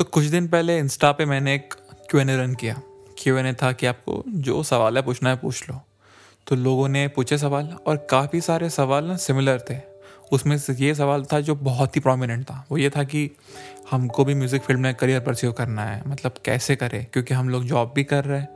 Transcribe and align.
तो 0.00 0.04
कुछ 0.04 0.24
दिन 0.24 0.46
पहले 0.48 0.78
इंस्टा 0.78 1.10
पे 1.12 1.24
मैंने 1.24 1.54
एक 1.54 1.74
क्यू 2.10 2.20
एन 2.20 2.30
ए 2.30 2.36
रन 2.36 2.54
किया। 2.54 2.74
क्यू 3.18 3.36
एन 3.36 3.46
ए 3.46 3.52
था 3.52 3.72
कि 3.72 3.86
आपको 3.86 4.22
जो 4.28 4.62
सवाल 4.62 4.96
है 4.96 5.02
पूछना 5.02 5.30
है 5.30 5.36
पूछ 5.36 5.68
लो। 5.70 5.80
तो 6.46 6.56
लोगों 6.56 6.88
ने 6.88 7.08
पूछे 7.08 7.38
सवाल 7.38 7.66
और 7.86 7.96
काफ़ी 8.10 8.40
सारे 8.40 8.70
सवाल 8.70 9.04
ना 9.04 9.16
सिमिलर 9.16 9.60
थे। 9.70 9.76
उसमें 10.32 10.58
से 10.58 10.74
ये 10.74 10.94
सवाल 10.94 11.24
था 11.24 11.40
जो 11.40 11.54
बहुत 11.54 11.96
ही 11.96 12.00
प्रोमिनेंट 12.00 12.44
था। 12.44 12.64
वो 12.70 12.78
ये 12.78 12.90
था 12.90 13.04
कि 13.04 13.30
हमको 13.90 14.24
भी 14.24 14.34
म्यूज़िक 14.34 14.62
फ़ील्ड 14.62 14.80
में 14.80 14.94
करियर 14.94 15.20
परस्यू 15.20 15.52
करना 15.52 15.84
है। 15.84 16.02
मतलब 16.08 16.34
कैसे 16.44 16.76
करें? 16.76 17.06
क्योंकि 17.12 17.34
हम 17.34 17.48
लोग 17.48 17.64
जॉब 17.64 17.92
भी 17.94 18.04
कर 18.04 18.24
रहे 18.24 18.40
हैं 18.40 18.48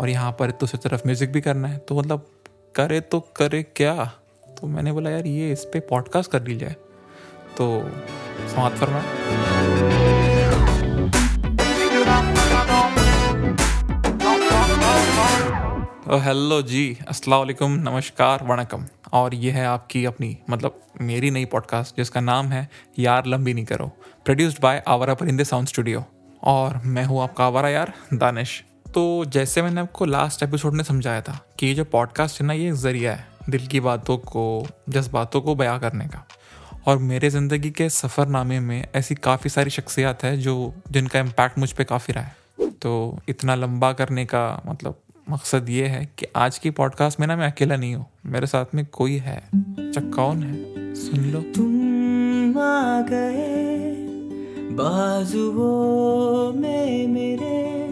और 0.00 0.08
यहाँ 0.08 0.32
पर 0.32 0.50
दूसरी 0.50 0.88
तरफ़ 0.88 1.06
म्यूज़िक 1.06 1.32
भी 1.32 1.40
करना 1.40 1.68
है। 1.68 1.78
तो 1.78 1.98
मतलब 1.98 2.26
करे 2.74 3.00
तो 3.00 3.20
करे 3.36 3.62
क्या? 3.62 4.04
तो 4.60 4.66
मैंने 4.66 4.92
बोला, 4.92 5.10
यार 5.10 5.26
ये 5.26 5.52
इस 5.52 5.64
पर 5.64 5.80
पॉडकास्ट 5.80 6.30
कर 6.30 6.42
ली 6.42 6.56
जाए 6.56 6.76
तो 7.56 7.90
समाप्त 8.48 8.76
फरमाए 8.76 9.59
हेलो 16.10 16.62
जी 16.62 16.98
अस्सलाम 17.08 17.38
वालेकुम 17.38 17.72
नमस्कार 17.72 18.42
वणकम 18.44 18.84
और 19.12 19.34
ये 19.34 19.50
है 19.50 19.66
आपकी 19.66 20.04
अपनी 20.04 20.38
मतलब 20.50 20.80
मेरी 21.00 21.30
नई 21.30 21.44
पॉडकास्ट 21.44 21.96
जिसका 21.96 22.20
नाम 22.20 22.46
है 22.46 22.68
यार 22.98 23.26
लंबी 23.26 23.54
नहीं 23.54 23.64
करो। 23.64 23.86
प्रोड्यूस्ड 24.24 24.60
बाय 24.62 24.82
आवारा 24.88 25.14
परिंदे 25.14 25.44
साउंड 25.44 25.68
स्टूडियो 25.68 26.04
और 26.42 26.80
मैं 26.84 27.04
हूँ 27.04 27.22
आपका 27.22 27.44
आवारा 27.44 27.68
यार, 27.68 27.92
दानिश। 28.14 28.64
तो 28.94 29.24
जैसे 29.24 29.62
मैंने 29.62 29.80
आपको 29.80 30.04
लास्ट 30.04 30.42
एपिसोड 30.42 30.74
में 30.74 30.84
समझाया 30.84 31.20
था 31.20 31.38
कि 31.58 31.66
ये 31.66 31.74
जो 31.74 31.84
पॉडकास्ट 31.84 32.40
है 32.40 32.46
ना, 32.46 32.52
ये 32.52 32.68
एक 32.68 32.74
ज़रिया 32.74 33.12
है 33.12 33.26
दिल 33.50 33.66
की 33.66 33.80
बातों 33.80 34.16
को, 34.18 34.66
जज्बातों 34.88 35.40
को 35.40 35.54
बयां 35.54 35.78
करने 35.78 36.06
का। 36.06 36.24
और 36.86 36.98
मेरे 36.98 37.30
ज़िंदगी 37.30 37.70
के 37.70 37.88
सफ़रनामे 37.88 38.60
में 38.60 38.88
ऐसी 38.94 39.14
काफ़ी 39.14 39.50
सारी 39.50 39.70
शख्सियात 39.70 40.24
है 40.24 40.36
जो, 40.36 40.74
जिनका 40.90 41.18
इम्पैक्ट 41.18 41.58
मुझ 41.58 41.72
पर 41.72 41.84
काफ़ी 41.84 42.14
रहा 42.14 42.24
है। 42.24 42.36
तो 42.82 43.18
इतना 43.28 43.54
लंबा 43.54 43.92
करने 43.92 44.24
का 44.24 44.62
मतलब 44.66 45.02
मकसद 45.30 45.68
ये 45.68 45.86
है 45.86 46.08
कि 46.18 46.26
आज 46.36 46.58
की 46.58 46.70
पॉडकास्ट 46.70 47.20
में 47.20 47.26
ना 47.26 47.36
मैं 47.36 47.46
अकेला 47.46 47.76
नहीं 47.76 47.94
हूँ, 47.94 48.06
मेरे 48.26 48.46
साथ 48.46 48.64
में 48.74 48.86
कोई 48.86 49.16
है। 49.16 49.50
अच्छा 49.56 50.10
कौन 50.10 50.42
है? 50.42 50.94
सुन 50.94 51.24
लो। 51.24 51.44
तुम 51.54 52.58
आ 52.58 53.02
गए, 53.02 53.94
बाजुओं 54.72 56.52
में 56.52 57.06
मेरे, 57.06 57.90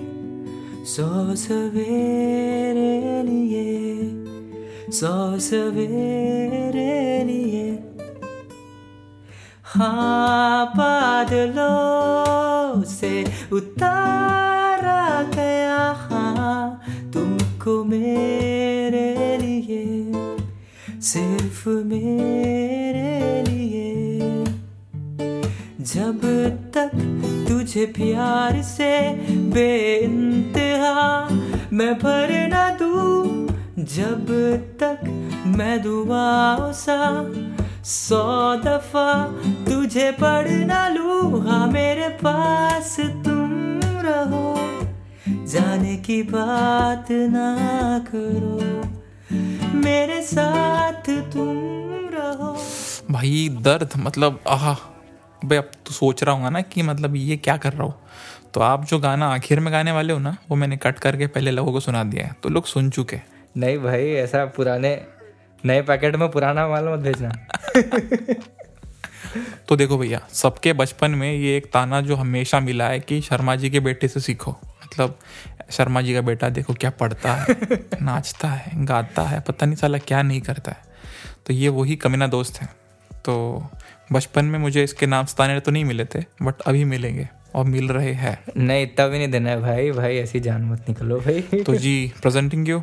सौ 0.87 1.37
सवेरे 1.37 3.23
लिए, 3.23 4.93
सौ 4.93 5.39
सवेरे 5.39 7.25
लिए। 7.25 7.79
हाँ 9.65 10.73
बादलों 10.77 12.83
से 12.83 13.25
उतारा 13.53 14.48
तुमको 17.69 17.85
मेरे 17.85 19.37
लिए, 19.39 19.85
सिर्फ़ 21.03 21.69
मेरे 21.69 23.43
लिए। 23.43 24.45
जब 25.85 26.21
तक 26.75 26.91
तुझे 27.49 27.85
प्यार 27.97 28.61
से 28.63 28.91
बेइंतहा 29.55 31.03
मैं 31.73 31.93
भर 31.99 32.33
ना 32.49 32.69
दूँ, 32.81 33.49
जब 33.79 34.27
तक 34.83 35.05
मैं 35.57 35.81
दुआओं 35.83 36.73
सा 36.73 37.01
सौ 37.85 38.25
दफ़ा 38.65 39.13
तुझे 39.69 40.11
पढ़ 40.21 40.49
ना 40.67 40.87
लूँ 40.89 41.47
हाँ 41.47 41.67
मेरे 41.69 42.09
पास 42.25 42.97
तुम 43.01 43.81
रहो। 44.05 44.47
जाने 45.29 45.97
की 45.97 46.23
बात 46.23 47.07
ना 47.11 47.99
करो। 48.09 48.59
मेरे 49.79 50.21
साथ 50.23 51.11
तुम 51.33 52.09
रहो। 52.15 52.57
भाई 53.11 53.49
दर्द 53.63 53.91
मतलब 53.97 54.41
आह 54.49 54.75
भाई 55.45 55.59
अब 55.59 55.71
तो 55.87 55.93
सोच 55.93 56.23
रहा 56.23 56.35
हूँ 56.35 56.51
ना 56.51 56.61
कि 56.61 56.83
मतलब 56.83 57.17
ये 57.17 57.37
क्या 57.37 57.57
कर 57.57 57.73
रहा 57.73 57.85
हूँ। 57.85 57.95
तो 58.55 58.61
आप 58.61 58.85
जो 58.85 58.99
गाना 58.99 59.29
आखिर 59.29 59.61
में 59.61 59.73
गाने 59.73 59.93
वाले 59.93 60.13
हो 60.13 60.19
ना 60.19 60.37
वो 60.51 60.57
मैंने 60.57 60.77
कट 60.77 60.99
करके 60.99 61.27
पहले 61.27 61.51
लोगों 61.51 61.73
को 61.73 61.81
सुना 61.81 62.05
दिया 62.05 62.27
है। 62.27 62.37
तो 62.43 62.49
लोग 62.49 62.65
सुन 62.65 62.91
चुके 62.91 63.21
नहीं 63.57 63.79
भाई 63.79 64.11
ऐसा 64.15 64.45
पुराने 64.45 65.01
नए 65.65 65.83
पैकेट 65.83 66.17
में 66.17 66.31
पुराना 66.31 66.69
माल 66.69 66.89
मत 66.89 66.99
भेजना। 66.99 67.31
तो 69.69 69.77
देखो 69.77 69.99
भैया 69.99 70.21
सबके 70.33 70.73
बचपन 70.73 71.11
में 71.11 71.33
ये 71.33 71.57
एक 71.57 71.67
ताना 71.67 72.01
जो 72.01 72.17
हमेशा 72.17 72.61
मिला 72.61 72.89
है 72.89 73.01
कि 73.01 73.21
शर्मा 73.21 73.57
जी 73.57 73.71
के 73.71 73.81
बेटे 73.81 74.09
से 74.09 74.21
सीखो। 74.21 74.57
मतलब 74.99 75.19
शर्मा 75.71 76.01
जी 76.03 76.15
का 76.15 76.21
बेटा 76.21 76.49
देखो 76.49 76.75
क्या 76.75 76.91
पढ़ता 76.91 77.33
है 77.35 77.57
नाचता 78.03 78.49
है 78.49 78.85
गाता 78.85 79.23
है 79.23 79.41
पता 79.41 79.67
नहीं 79.67 79.77
साला 79.77 79.99
क्या 79.99 80.23
नहीं 80.23 80.41
करता 80.41 80.71
है। 80.71 80.83
तो 81.47 81.53
ये 81.55 81.69
वही 81.69 81.97
कमीना 81.97 82.27
दोस्त 82.27 82.61
है। 82.63 82.69
तो 83.25 83.35
बचपन 84.13 84.45
में 84.45 84.59
मुझे 84.59 84.85
इसके 84.85 85.07
नाम 85.07 85.27
सताने 85.27 85.61
तो 85.61 85.71
नहीं 85.71 85.85
मिले 85.85 86.05
थे 86.05 86.21
बट 86.43 86.63
अभी 86.67 86.85
मिलेंगे 86.85 87.29
और 87.55 87.65
मिल 87.65 87.89
रहे 87.89 88.13
हैं। 88.13 88.39
नहीं 88.57 88.83
इतना 88.83 89.07
भी 89.09 89.19
नहीं 89.19 89.29
देना 89.29 89.51
है 89.51 89.61
भाई 89.61 89.91
भाई 89.91 90.17
ऐसी 90.17 90.41
जान 90.41 90.65
मत 90.65 90.89
निकलो 90.89 91.21
भाई। 91.21 91.63
तो 91.67 91.75
जी 91.75 91.97
presenting 92.23 92.69
you 92.69 92.83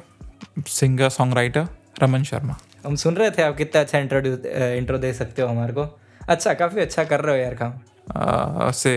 singer 0.68 1.10
songwriter 1.34 1.68
Raman 2.04 2.24
Sharma. 2.24 2.58
हम 2.86 2.96
सुन 2.96 3.16
रहे 3.16 3.32
थे 3.32 3.44
आप 3.44 3.58
कितना 3.58 3.82
अच्छा 3.82 4.00
इंट्रोड्यूस 4.00 4.46
इंट्रो 4.46 4.98
दे 4.98 5.14
सकते 5.14 5.42
हो 5.42 5.48
हमारे 5.48 5.74
को। 5.74 5.88
अच्छा 6.30 6.54
काफ़ी 6.54 6.82
अच्छा 6.82 7.04
कर 7.04 7.22
रहे 7.22 7.36
हो 7.36 7.44
यार 7.44 7.56
काम। 7.62 8.72
से 8.72 8.96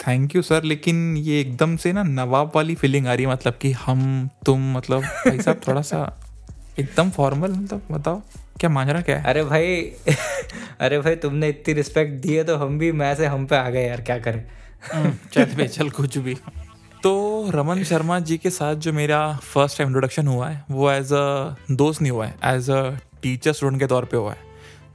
थैंक 0.00 0.34
यू 0.36 0.42
सर 0.42 0.64
लेकिन 0.64 1.16
ये 1.16 1.40
एकदम 1.40 1.76
से 1.76 1.92
ना 1.92 2.02
नवाब 2.02 2.52
वाली 2.54 2.74
फीलिंग 2.74 3.06
आ 3.06 3.14
रही 3.14 3.24
है 3.24 3.30
मतलब 3.32 3.58
कि 3.62 3.72
हम 3.72 4.28
तुम 4.46 4.72
मतलब 4.76 5.02
भाई 5.02 5.38
साहब 5.38 5.60
थोड़ा 5.68 5.82
सा 5.82 5.98
एकदम 6.78 7.10
फॉर्मल 7.10 7.50
मतलब 7.50 7.82
बताओ 7.90 8.22
क्या 8.60 8.70
माजरा 8.70 9.00
क्या 9.00 9.18
है? 9.18 9.24
अरे 9.24 9.42
भाई 9.44 9.76
अरे 10.80 10.98
भाई 10.98 11.16
तुमने 11.16 11.48
इतनी 11.48 11.74
रिस्पेक्ट 11.74 12.20
दी 12.22 12.34
है 12.34 12.44
तो 12.44 12.56
हम 12.56 12.78
भी 12.78 12.90
मैं 12.92 13.14
से 13.14 13.26
हम 13.26 13.46
पे 13.46 13.56
आ 13.56 13.68
गए 13.70 13.86
यार 13.86 14.00
क्या 14.00 14.18
करें? 14.18 14.44
चल 15.32 15.54
बे 15.56 15.66
चल 15.68 15.90
कुछ 15.90 16.18
भी। 16.18 16.34
तो 17.02 17.50
रमन 17.50 17.82
शर्मा 17.84 18.18
जी 18.20 18.36
के 18.38 18.50
साथ 18.50 18.74
जो 18.76 18.92
मेरा 18.92 19.20
फ़र्स्ट 19.44 19.78
टाइम 19.78 19.88
इंट्रोडक्शन 19.88 20.26
हुआ 20.26 20.48
है 20.48 20.64
वो 20.70 20.90
एज 20.90 21.12
अ 21.12 21.56
दोस्त 21.70 22.02
नहीं 22.02 22.12
हुआ 22.12 22.26
है 22.26 22.56
एज 22.56 22.70
अ 22.70 22.82
टीचर 23.22 23.52
स्टूडेंट 23.52 23.80
के 23.80 23.86
तौर 23.86 24.04
पे 24.04 24.16
हुआ 24.16 24.32
है। 24.32 24.48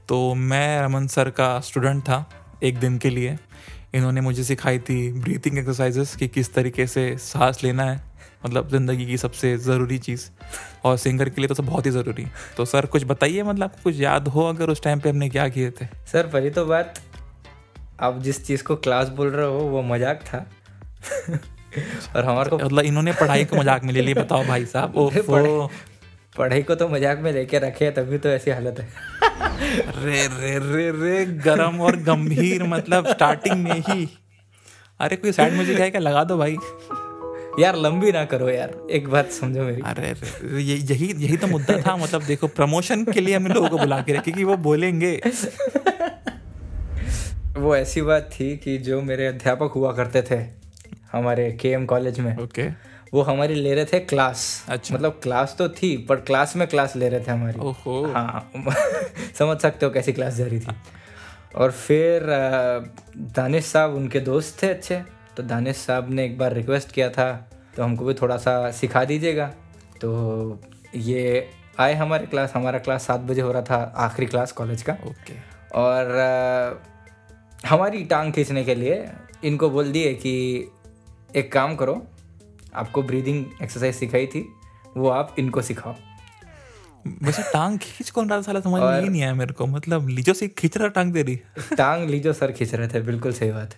तो 0.09 0.33
मैं 0.33 0.81
रमन 0.81 1.07
सर 1.07 1.29
का 1.29 1.59
स्टूडेंट 1.59 2.01
था 2.03 2.25
एक 2.63 2.79
दिन 2.79 2.97
के 2.97 3.09
लिए। 3.09 3.37
इन्होंने 3.95 4.21
मुझे 4.21 4.43
सिखाई 4.43 4.79
थी 4.79 4.97
ब्रीथिंग 5.13 5.57
एक्सरसाइजेस 5.57 6.15
कि 6.15 6.27
किस 6.27 6.53
तरीके 6.53 6.87
से 6.87 7.15
सांस 7.17 7.63
लेना 7.63 7.83
है 7.83 8.01
मतलब 8.45 8.69
ज़िंदगी 8.69 9.05
की 9.05 9.17
सबसे 9.17 9.55
ज़रूरी 9.57 9.97
चीज़। 9.97 10.27
और 10.85 10.97
सिंगर 10.97 11.29
के 11.29 11.41
लिए 11.41 11.47
तो 11.47 11.53
सब 11.53 11.65
बहुत 11.65 11.85
ही 11.85 11.91
ज़रूरी। 11.91 12.25
तो 12.57 12.65
सर 12.65 12.85
कुछ 12.85 13.03
बताइए 13.03 13.43
मतलब 13.43 13.63
आपको 13.63 13.83
कुछ 13.83 13.99
याद 13.99 14.27
हो 14.27 14.43
अगर 14.49 14.69
उस 14.69 14.83
टाइम 14.83 14.99
पे 14.99 15.09
हमने 15.09 15.29
क्या 15.29 15.47
किए 15.49 15.71
थे? 15.71 15.85
सर 16.11 16.27
पहली 16.27 16.49
तो 16.49 16.65
बात। 16.65 16.99
आप 17.99 18.21
जिस 18.21 18.45
चीज़ 18.45 18.63
को 18.63 18.75
क्लास 18.75 19.09
बोल 19.09 19.29
रहे 19.29 19.45
हो 19.45 19.59
वो 19.69 19.81
मज़ाक 19.83 20.21
था। 20.23 20.45
और 22.15 22.25
हमारे 22.25 22.49
को 22.49 22.57
मतलब 22.57 22.85
इन्होंने 22.85 23.13
पढ़ाई 23.13 23.45
को 23.45 23.55
मज़ाक 23.55 23.83
में 23.83 23.93
ले 23.93 24.01
लिया 24.01 24.21
बताओ 24.23 24.43
भाई 24.45 24.65
साहब। 24.65 24.95
ओफो। 24.97 25.67
पढ़ाई 26.37 26.63
को 26.63 26.75
तो 26.75 26.87
मज़ाक 26.89 27.19
में 27.19 27.31
लेके 27.31 27.59
रखे 27.59 27.91
तभी 27.91 28.17
तो 28.17 28.29
ऐसी 28.29 28.51
हालत 28.51 28.79
है। 28.79 28.87
रे 29.57 30.27
रे 30.27 30.57
रे 30.61 30.89
रे 30.91 31.25
गरम 31.43 31.79
और 31.81 31.95
गंभीर 32.03 32.63
मतलब 32.63 33.07
स्टार्टिंग 33.07 33.63
में 33.63 33.79
ही। 33.79 34.07
अरे 34.99 35.15
कोई 35.15 35.31
साइड 35.31 35.53
म्यूज़िक 35.53 35.79
है 35.79 35.89
क्या? 35.91 36.01
लगा 36.01 36.23
दो 36.23 36.37
भाई। 36.37 36.57
यार 37.59 37.75
लंबी 37.75 38.11
ना 38.11 38.23
करो 38.25 38.49
यार। 38.49 38.73
एक 38.91 39.07
बात 39.07 39.31
समझो 39.31 39.63
मेरी। 39.63 39.81
अरे 39.81 40.13
ये 40.63 40.75
यही 40.75 41.13
यही 41.17 41.37
तो 41.37 41.47
मुद्दा 41.47 41.77
था। 41.81 41.95
मतलब 41.97 42.23
देखो 42.23 42.47
प्रमोशन 42.47 43.03
के 43.05 43.21
लिए 43.21 43.35
हमने 43.35 43.53
लोगों 43.53 43.69
को 43.69 43.77
बुला 43.77 44.01
के 44.01 44.13
रखे 44.13 44.31
कि 44.31 44.43
वो 44.43 44.57
बोलेंगे। 44.57 45.19
वो 47.57 47.75
ऐसी 47.75 48.01
बात 48.01 48.29
थी 48.33 48.55
कि 48.57 48.77
जो 48.77 49.01
मेरे 49.01 49.27
अध्यापक 49.27 49.71
हुआ 49.75 49.91
करते 49.93 50.21
थे 50.21 50.39
हमारे 51.11 51.51
के 51.51 51.69
एम 51.69 51.85
कॉलेज 51.85 52.19
में। 52.19 52.35
Okay 52.37 52.63
okay. 52.63 52.73
वो 53.13 53.21
हमारी 53.21 53.55
ले 53.55 53.73
रहे 53.75 53.85
थे 53.85 53.99
क्लास। 53.99 54.65
अच्छा। 54.69 54.95
मतलब 54.95 55.19
क्लास 55.23 55.55
तो 55.59 55.69
थी 55.69 55.95
पर 55.97 56.15
क्लास 56.15 56.55
में 56.55 56.67
क्लास 56.67 56.95
ले 56.95 57.09
रहे 57.09 57.19
थे 57.19 57.31
हमारी। 57.31 57.59
ओहो। 57.59 58.05
हाँ 58.13 58.51
समझ 59.39 59.57
सकते 59.57 59.85
हो 59.85 59.91
कैसी 59.91 60.13
क्लास 60.13 60.33
जा 60.33 60.45
रही 60.45 60.59
थी। 60.59 60.75
और 61.55 61.71
फिर 61.71 62.25
दानिश 63.17 63.65
साहब 63.65 63.95
उनके 63.95 64.19
दोस्त 64.19 64.63
थे 64.63 64.69
अच्छे 64.69 65.01
तो 65.37 65.43
दानिश 65.43 65.75
साहब 65.75 66.11
ने 66.11 66.25
एक 66.25 66.37
बार 66.37 66.53
रिक्वेस्ट 66.53 66.91
किया 66.91 67.09
था 67.09 67.49
तो 67.75 67.83
हमको 67.83 68.05
भी 68.05 68.13
थोड़ा 68.13 68.37
सा 68.37 68.71
सिखा 68.71 69.03
दीजिएगा। 69.05 69.47
तो 70.01 70.59
ये 70.95 71.49
आए 71.79 71.93
हमारे 71.93 72.25
क्लास 72.25 72.53
हमारा 72.55 72.79
क्लास 72.79 73.05
सात 73.07 73.19
बजे 73.19 73.41
हो 73.41 73.51
रहा 73.51 73.61
था 73.61 73.93
आखिरी 73.95 74.27
क्लास 74.27 74.51
कॉलेज 74.51 74.81
का। 74.81 74.93
ओके। 74.93 75.33
और 75.75 76.15
आ, 76.15 77.69
हमारी 77.69 78.03
टांग 78.03 78.33
खींचने 78.33 78.63
के 78.63 78.75
लिए 78.75 79.05
इनको 79.43 79.69
बोल 79.69 79.91
दिए 79.91 80.13
कि 80.13 80.33
एक 81.35 81.51
काम 81.51 81.75
करो 81.75 82.07
आपको 82.75 83.03
ब्रीदिंग 83.03 83.45
एक्सरसाइज 83.63 83.95
सिखाई 83.95 84.27
थी 84.27 84.47
वो 84.97 85.09
आप 85.09 85.35
इनको 85.39 85.61
सिखाओ। 85.61 85.95
वैसे 87.23 87.41
टांग 87.43 87.77
खींच 87.79 88.09
कौन 88.09 88.29
रहा 88.29 88.41
साला? 88.41 88.59
समझ 88.59 88.81
में 88.81 89.01
ही 89.01 89.09
नहीं 89.09 89.23
आया 89.23 89.33
मेरे 89.33 89.53
को। 89.53 89.65
मतलब 89.67 90.07
लीजो 90.09 90.33
से 90.33 90.47
खींच 90.47 90.77
रहा 90.77 90.87
टांग 90.87 91.11
दे 91.13 91.21
रही 91.23 91.39
टांग 91.75 92.09
लीजो 92.09 92.33
सर 92.33 92.51
खींच 92.51 92.73
रहे 92.75 92.87
थे 92.87 93.01
बिल्कुल 93.01 93.33
सही 93.33 93.51
बात। 93.51 93.75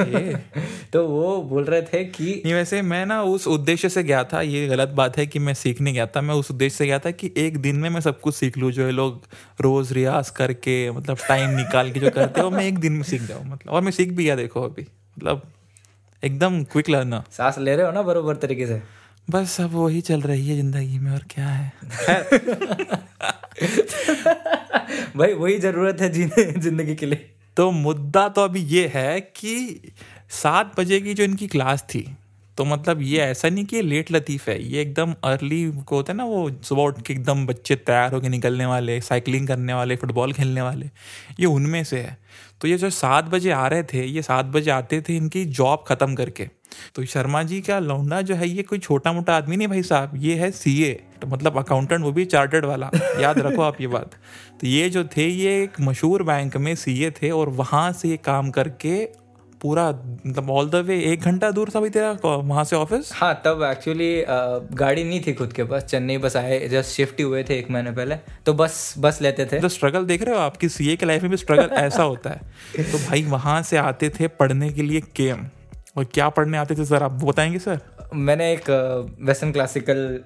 है 0.00 0.34
तो 0.92 1.06
वो 1.08 1.42
बोल 1.42 1.64
रहे 1.64 1.82
थे 1.82 2.04
कि 2.04 2.24
नहीं 2.44 2.54
वैसे 2.54 2.80
मैं 2.82 3.04
ना 3.06 3.22
उस 3.22 3.46
उद्देश्य 3.48 3.88
से 3.88 4.02
गया 4.02 4.22
था 4.24 4.40
ये 4.42 4.66
गलत 4.68 4.88
बात 4.88 5.16
है 5.16 5.26
कि 5.26 5.38
मैं 5.38 5.54
सीखने 5.54 5.92
गया 5.92 6.06
था। 6.06 6.20
मैं 6.20 6.34
उस 6.34 6.50
उद्देश्य 6.50 6.76
से 6.76 6.86
गया 6.86 6.98
था 6.98 7.10
कि 7.10 7.32
एक 7.36 7.58
दिन 7.58 7.76
में 7.76 7.88
मैं 7.90 8.00
सब 8.00 8.20
कुछ 8.20 8.34
सीख 8.34 8.58
लूँ 8.58 8.70
जो 8.72 8.86
ये 8.86 8.92
लोग 8.92 9.22
रोज 9.60 9.92
रियाज 9.92 10.30
करके 10.30 10.90
मतलब 10.90 11.18
टाइम 11.28 11.50
निकाल 11.50 11.92
के 11.92 12.00
जो 12.00 12.10
करते 12.10 12.40
हो 12.40 12.50
मैं 12.50 12.64
एक 12.64 12.78
दिन 12.78 12.92
में 12.92 13.02
सीख 13.02 13.22
जाऊँ 13.22 13.44
मतलब। 13.46 13.72
और 13.72 13.82
मैं 13.82 13.92
सीख 13.92 14.12
भी 14.12 14.24
गया 14.24 14.36
देखो 14.36 14.62
अभी। 14.62 14.86
मतलब 15.18 15.42
एकदम 16.24 16.62
क्विक 16.64 16.88
लर्नर 16.90 17.22
सांस 17.30 17.58
ले 17.58 17.74
रहे 17.76 17.86
हो 17.86 17.92
ना 17.92 18.02
बरोबर 18.02 18.36
तरीके 18.36 18.66
से? 18.66 18.82
बस 19.28 19.60
अब 19.60 19.74
वही 19.74 20.00
चल 20.00 20.20
रही 20.20 20.48
है 20.48 20.56
ज़िंदगी 20.56 20.98
में 20.98 21.10
और 21.12 21.24
क्या 21.30 21.48
है? 21.48 21.72
भाई 25.16 25.32
वही 25.32 25.58
ज़रूरत 25.58 26.00
है 26.00 26.08
जीने 26.12 26.44
ज़िंदगी 26.60 26.94
के 26.94 27.06
लिए। 27.06 27.30
तो 27.56 27.70
मुद्दा 27.70 28.28
तो 28.28 28.44
अभी 28.44 28.60
ये 28.60 28.90
है 28.94 29.20
कि 29.20 29.92
सात 30.30 30.72
बजे 30.80 31.00
की 31.00 31.14
जो 31.14 31.24
इनकी 31.24 31.46
क्लास 31.46 31.82
थी 31.82 32.16
तो 32.58 32.64
मतलब 32.64 33.00
ये 33.02 33.18
ऐसा 33.20 33.48
नहीं 33.48 33.64
कि 33.64 33.82
लेट 33.82 34.10
लतीफ़ 34.12 34.50
है, 34.50 34.62
ये 34.62 34.80
एकदम 34.82 35.14
अर्ली 35.24 35.64
को 35.78 35.96
होता 35.96 36.12
है 36.12 36.16
ना 36.16 36.24
वो 36.24 36.50
सुबह 36.62 36.82
उठ 36.82 37.00
के 37.02 37.12
एकदम 37.12 37.46
बच्चे 37.46 37.76
तैयार 37.76 38.12
होकर 38.14 38.28
निकलने 38.28 38.66
वाले 38.66 39.00
साइकिलिंग 39.02 39.48
करने 39.48 39.74
वाले 39.74 39.96
फुटबॉल 39.96 40.32
खेलने 40.32 40.62
वाले, 40.62 40.90
ये 41.40 41.46
उनमें 41.46 41.82
से 41.84 41.98
है। 41.98 42.16
तो 42.60 42.68
ये 42.68 42.76
जो 42.78 42.90
सात 42.90 43.24
बजे 43.24 43.50
आ 43.50 43.66
रहे 43.66 43.82
थे, 43.84 44.04
ये 44.04 44.22
सात 44.22 44.44
बजे 44.46 44.70
आते 44.70 45.00
थे 45.00 45.16
इनकी 45.16 45.44
जॉब 45.46 45.84
ख़त्म 45.88 46.14
करके। 46.14 46.48
तो 46.94 47.04
शर्मा 47.04 47.42
जी 47.42 47.60
का 47.60 47.78
लौंडा 47.78 48.20
जो 48.22 48.34
है, 48.34 48.48
ये 48.48 48.62
कोई 48.62 48.78
छोटा 48.78 49.12
मोटा 49.12 49.36
आदमी 49.36 49.56
नहीं 49.56 49.68
भाई 49.68 49.82
साहब, 49.82 50.12
ये 50.16 50.34
है 50.34 50.50
सी 50.52 50.92
तो 51.22 51.26
मतलब 51.26 51.58
अकाउंटेंट 51.58 52.00
वो 52.02 52.12
भी 52.12 52.24
चार्टर्ड 52.26 52.64
वाला, 52.64 52.90
याद 53.20 53.38
रखो 53.38 53.62
आप 53.62 53.80
ये 53.80 53.86
बात। 53.88 54.14
तो 54.60 54.66
ये 54.66 54.88
जो 54.90 55.04
थे, 55.06 55.26
ये 55.26 55.62
एक 55.62 55.80
मशहूर 55.80 56.22
बैंक 56.22 56.56
में 56.56 56.74
सीए 56.76 57.10
थे 57.12 57.30
और 57.30 57.48
वहाँ 57.50 57.90
से 57.92 58.16
काम 58.16 58.50
करके 58.50 59.04
पूरा 59.64 59.90
मतलब 60.26 60.50
ऑल 60.50 60.70
द 60.70 60.74
वे 60.74 61.00
एक 61.02 61.20
घंटा 61.20 61.50
दूर 61.50 61.70
था 61.74 61.80
भाई 61.80 61.90
तेरा 61.90 62.18
वहाँ 62.24 62.64
से 62.64 62.76
ऑफ़िस 62.76 63.10
हाँ 63.12 63.42
तब 63.44 63.62
एक्चुअली 63.72 64.24
गाड़ी 64.76 65.04
नहीं 65.04 65.20
थी 65.26 65.32
खुद 65.32 65.52
के 65.52 65.64
पास 65.64 65.84
चेन्नई 65.84 66.18
बस 66.18 66.36
आए 66.36 66.68
जस्ट 66.68 66.90
शिफ्ट 66.90 67.20
हुए 67.20 67.44
थे 67.44 67.58
एक 67.58 67.70
महीने 67.70 67.90
पहले 67.90 68.16
तो 68.46 68.54
बस 68.54 68.94
बस 68.98 69.18
लेते 69.22 69.46
थे। 69.46 69.60
तो 69.60 69.68
स्ट्रगल 69.68 70.04
देख 70.04 70.22
रहे 70.22 70.34
हो 70.34 70.40
आपकी 70.40 70.68
सीए 70.68 70.96
के 70.96 71.06
लाइफ 71.06 71.22
में 71.22 71.30
भी 71.30 71.36
स्ट्रगल 71.36 71.62
ऐसा 71.76 72.02
होता 72.02 72.30
है? 72.30 72.36
तो 72.92 72.98
भाई 72.98 73.22
वहाँ 73.22 73.62
से 73.62 73.76
आते 73.76 74.08
थे 74.08 74.28
पढ़ने 74.28 74.70
के 74.72 74.82
लिए 74.82 75.00
केम 75.00 75.46
और 75.96 76.04
क्या 76.04 76.28
पढ़ने 76.28 76.58
आते 76.58 76.74
थे 76.74 76.84
सर 76.84 77.02
आप 77.02 77.12
बताएँगे 77.12 77.58
सर? 77.58 77.80
मैंने 78.14 78.52
एक 78.52 78.64
वेस्टर्न 79.20 79.52
क्लासिकल 79.52 80.20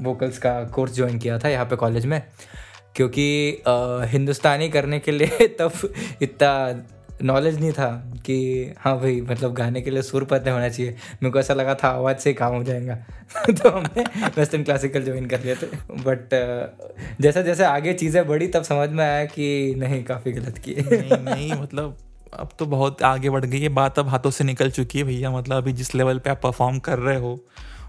वोकल्स 0.00 0.38
का 0.38 0.64
कोर्स 0.64 0.94
ज्वाइन 0.94 1.18
किया 1.18 1.38
था 1.38 1.48
यहाँ 1.48 1.64
पे 1.64 1.76
कॉलेज 1.76 2.06
में 2.06 2.22
क्योंकि 2.96 3.58
हिंदुस्तानी 4.06 4.68
करने 4.68 4.98
के 4.98 5.12
लिए 5.12 5.48
तब 5.60 5.72
इतना 6.22 6.82
नॉलेज 7.22 7.60
नहीं 7.60 7.72
था 7.72 8.12
कि 8.26 8.70
हाँ 8.78 9.00
भाई 9.00 9.20
मतलब 9.20 9.52
गाने 9.52 9.80
के 9.80 9.90
लिए 9.90 10.02
सुर 10.02 10.24
पते 10.24 10.50
होना 10.50 10.68
चाहिए। 10.68 10.92
मेरे 10.92 11.30
को 11.30 11.38
ऐसा 11.38 11.54
लगा 11.54 11.74
था, 11.74 11.88
आवाज़ 11.88 12.16
से 12.16 12.32
काम 12.32 12.54
हो 12.54 12.64
जाएगा। 12.64 12.94
तो 13.50 13.70
हमने 13.70 14.04
वेस्टर्न 14.38 14.64
क्लासिकल 14.64 15.04
ज्वाइन 15.04 15.26
कर 15.26 15.40
लिया 15.40 15.54
थे। 15.54 15.66
बट 15.90 16.28
जैसे 17.20 17.42
जैसे 17.42 17.64
आगे 17.64 17.92
चीज़ें 17.92 18.28
बढ़ी, 18.28 18.46
तब 18.46 18.62
समझ 18.62 18.90
में 18.90 19.04
आया 19.04 19.24
कि 19.24 19.74
नहीं, 19.78 20.04
काफ़ी 20.04 20.32
गलत 20.32 20.58
किए। 20.58 20.74
नहीं 20.74 21.34
नहीं 21.34 21.52
मतलब 21.52 21.96
अब 22.34 22.48
तो 22.58 22.66
बहुत 22.66 23.02
आगे 23.02 23.30
बढ़ 23.30 23.44
गई 23.44 23.60
है। 23.60 23.68
बात 23.68 23.98
अब 23.98 24.08
हाथों 24.08 24.30
से 24.30 24.44
निकल 24.44 24.70
चुकी 24.70 24.98
है, 24.98 25.04
भैया। 25.04 25.30
मतलब 25.30 25.56
अभी 25.56 25.72
जिस 25.72 25.94
लेवल 25.94 26.18
पे 26.18 26.30
आप 26.30 26.40
परफॉर्म 26.42 26.78
कर 26.78 26.98
रहे 26.98 27.16
हो 27.16 27.40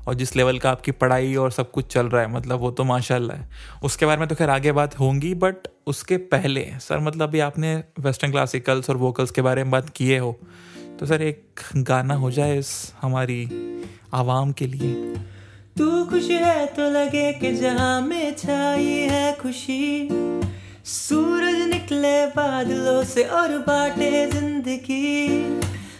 और 0.08 0.14
जिस 0.16 0.36
लेवल 0.36 0.60
का 0.60 0.72
आपकी 0.72 0.92
पढ़ाई 0.94 1.36
और 1.36 1.52
सब 1.52 1.72
कुछ 1.72 1.92
चल 1.94 2.08
रहा 2.08 2.22
है 2.22 2.32
मतलब 2.32 2.60
वो 2.60 2.72
तो 2.72 2.84
माशाल्लाह 2.84 3.38
है। 3.38 3.50
उसके 3.84 4.06
बारे 4.06 4.20
में 4.20 4.28
तो 4.30 4.36
खैर 4.36 4.50
आगे 4.50 4.72
बात 4.72 5.00
होंगी 5.00 5.34
बट 5.36 5.68
उसके 5.88 6.18
पहले 6.30 6.66
सर 6.80 7.00
मतलब 7.00 7.28
अभी 7.28 7.40
आपने 7.42 7.76
वेस्टर्न 8.00 8.32
क्लासिकल्स 8.32 8.90
और 8.90 8.98
वोकल्स 8.98 9.32
के 9.32 9.42
बारे 9.42 9.64
में 9.64 9.72
बात 9.72 9.90
किए 9.90 10.18
हो 10.18 10.32
तो 11.00 11.06
सर 11.06 11.22
एक 11.22 11.62
गाना 11.80 12.16
हो 12.16 12.32
जाए 12.32 12.58
इस 12.60 12.72
हमारी 13.02 13.48
आवाम 14.14 14.52
के 14.52 14.66
लिए। 14.68 14.94
तू 15.78 16.06
खुश 16.06 16.30
है 16.32 16.66
तो 16.68 16.90
लगे 16.90 17.32
कि 17.34 17.52
जहाँ 17.56 18.02
में 18.02 18.36
छाई 18.36 18.98
है 19.10 19.34
खुशी। 19.36 20.10
सूरज 20.86 21.62
निकले 21.70 22.26
बादलों 22.28 23.04
से 23.04 23.24
और 23.24 23.58
बाटे 23.60 24.26
ज़िंदगी। 24.32 25.28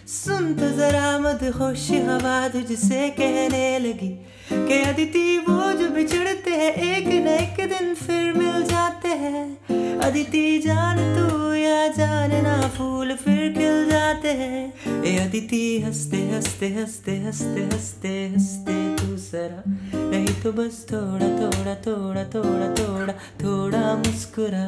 सुन 0.08 0.54
तो 0.54 0.70
जरा 0.72 1.18
मत 1.20 1.44
होश 1.56 1.90
हवा 1.92 2.48
तुझसे 2.48 3.10
कहने 3.10 3.80
लगी 3.80 4.10
के 4.52 4.82
अदिति 4.84 5.38
वो 5.40 5.72
जो 5.72 5.90
बिछड़ते 5.90 6.52
हैं, 6.52 6.74
एक 6.74 7.08
न 7.08 7.28
एक 7.28 7.56
दिन 7.70 7.94
फिर 7.96 8.34
मिल 8.34 8.64
जाते 8.64 9.08
हैं। 9.08 10.00
अदिति 10.00 10.60
जान 10.60 10.98
तू 11.16 11.54
या 11.54 11.88
जान 11.88 12.32
ना 12.44 12.58
फूल 12.68 13.14
फिर 13.16 13.54
खिल 13.54 13.90
जाते 13.90 14.32
हैं। 14.32 15.04
ए 15.04 15.16
अदिति, 15.18 15.82
हँसते 15.86 16.18
हँसते 16.18 16.68
हँसते 16.68 17.18
हँसते 17.18 17.64
हँसते 17.64 18.10
हँसते 18.28 18.74
तू 18.98 19.16
जरा। 19.18 19.64
नहीं 19.96 20.34
तो 20.44 20.52
बस 20.52 20.86
थोड़ा 20.92 21.30
थोड़ा 21.40 21.76
थोड़ा 21.86 22.24
थोड़ा 22.26 22.74
थोड़ा 22.74 23.14
थोड़ा 23.44 23.96
मुस्कुरा। 23.98 24.68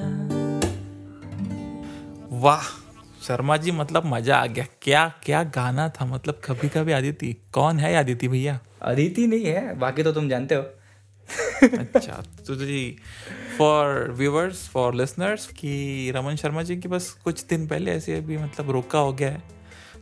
वाह! 2.40 2.83
शर्मा 3.24 3.56
जी 3.58 3.72
मतलब 3.72 4.06
मज़ा 4.06 4.38
आ 4.38 4.46
गया। 4.46 4.66
क्या 4.82 5.08
क्या 5.24 5.44
गाना 5.56 5.88
था? 5.90 6.06
मतलब 6.06 6.42
कभी 6.46 6.70
कभी 6.70 6.92
आदिति 6.92 7.34
कौन 7.54 7.80
है 7.80 7.96
आदिति 7.96 8.28
भैया? 8.28 8.60
आदिति 8.84 9.28
नहीं 9.28 9.46
है 9.46 9.76
बाकी 9.80 10.04
तो 10.04 10.12
तुम 10.12 10.30
जानते 10.30 10.56
हो। 10.56 10.64
अच्छा 11.96 12.24
तो 12.48 12.56
जी 12.56 12.98
फॉर 13.58 14.12
व्यूअर्स 14.12 14.68
फॉर 14.70 14.96
लिसनर्स 14.96 15.46
कि 15.48 16.12
रमन 16.16 16.36
शर्मा 16.36 16.64
जी 16.64 16.76
की 16.78 16.88
बस 16.88 17.10
कुछ 17.24 17.46
दिन 17.50 17.68
पहले 17.68 17.92
ऐसे 17.92 18.18
अभी 18.18 18.38
मतलब 18.38 18.72
रोका 18.72 19.00
हो 19.00 19.14
गया 19.14 19.30
है 19.30 19.42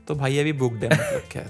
तो 0.07 0.15
भाई 0.15 0.37
अभी 0.39 0.53
बुक 0.53 0.73
है 0.73 0.89
मतलब 0.89 1.29
खैर। 1.31 1.49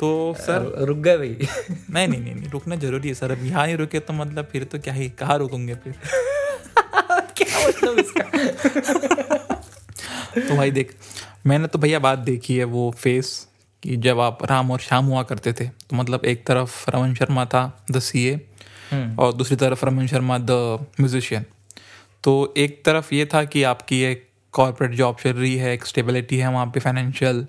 तो 0.00 0.34
सर 0.38 0.72
रुक 0.88 0.98
गए 0.98 1.16
भाई। 1.16 1.48
नहीं 1.90 2.08
नहीं 2.08 2.20
नहीं 2.20 2.34
नहीं 2.34 2.50
रुकना 2.50 2.76
ज़रूरी 2.76 3.08
है 3.08 3.14
सर। 3.14 3.30
अब 3.30 3.44
यहाँ 3.46 3.66
नहीं 3.66 3.76
रुके 3.76 4.00
तो 4.00 4.12
मतलब 4.12 4.48
फिर 4.52 4.64
तो 4.64 4.78
क्या 4.78 4.94
ही 4.94 5.08
कहाँ 5.18 5.38
रुकेंगे 5.38 5.74
फिर? 5.74 5.94
क्या 7.36 7.68
मतलब 7.68 7.98
इसका? 7.98 9.39
तो 10.36 10.56
भाई 10.56 10.70
देख 10.70 10.94
मैंने 11.46 11.66
तो 11.66 11.78
भैया 11.78 11.98
बात 11.98 12.18
देखी 12.18 12.56
है 12.56 12.64
वो 12.64 12.90
फेस 12.98 13.48
कि 13.82 13.96
जब 13.96 14.20
आप 14.20 14.38
राम 14.44 14.70
और 14.70 14.78
श्याम 14.78 15.04
हुआ 15.04 15.22
करते 15.22 15.52
थे 15.52 15.64
तो 15.64 15.96
मतलब 15.96 16.24
एक 16.24 16.46
तरफ़ 16.46 16.90
रमन 16.90 17.14
शर्मा 17.14 17.44
था 17.44 17.84
द 17.90 17.98
सी 17.98 18.26
ए 18.28 18.40
और 19.18 19.32
दूसरी 19.32 19.56
तरफ़ 19.56 19.86
रमन 19.86 20.06
शर्मा 20.06 20.38
द 20.38 20.50
म्यूजिशियन 21.00 21.44
तो 22.24 22.54
एक 22.56 22.84
तरफ़ 22.84 23.14
ये 23.14 23.26
था 23.26 23.44
कि 23.44 23.62
आपकी 23.62 24.00
एक 24.02 24.28
कॉरपोरेट 24.52 24.92
जॉब 24.94 25.16
चल 25.16 25.32
रही 25.32 25.56
है 25.56 25.74
एक 25.74 25.86
स्टेबिलिटी 25.86 26.38
है 26.38 26.52
वहाँ 26.52 26.66
पे 26.66 26.80
फाइनेंशियल 26.80 27.46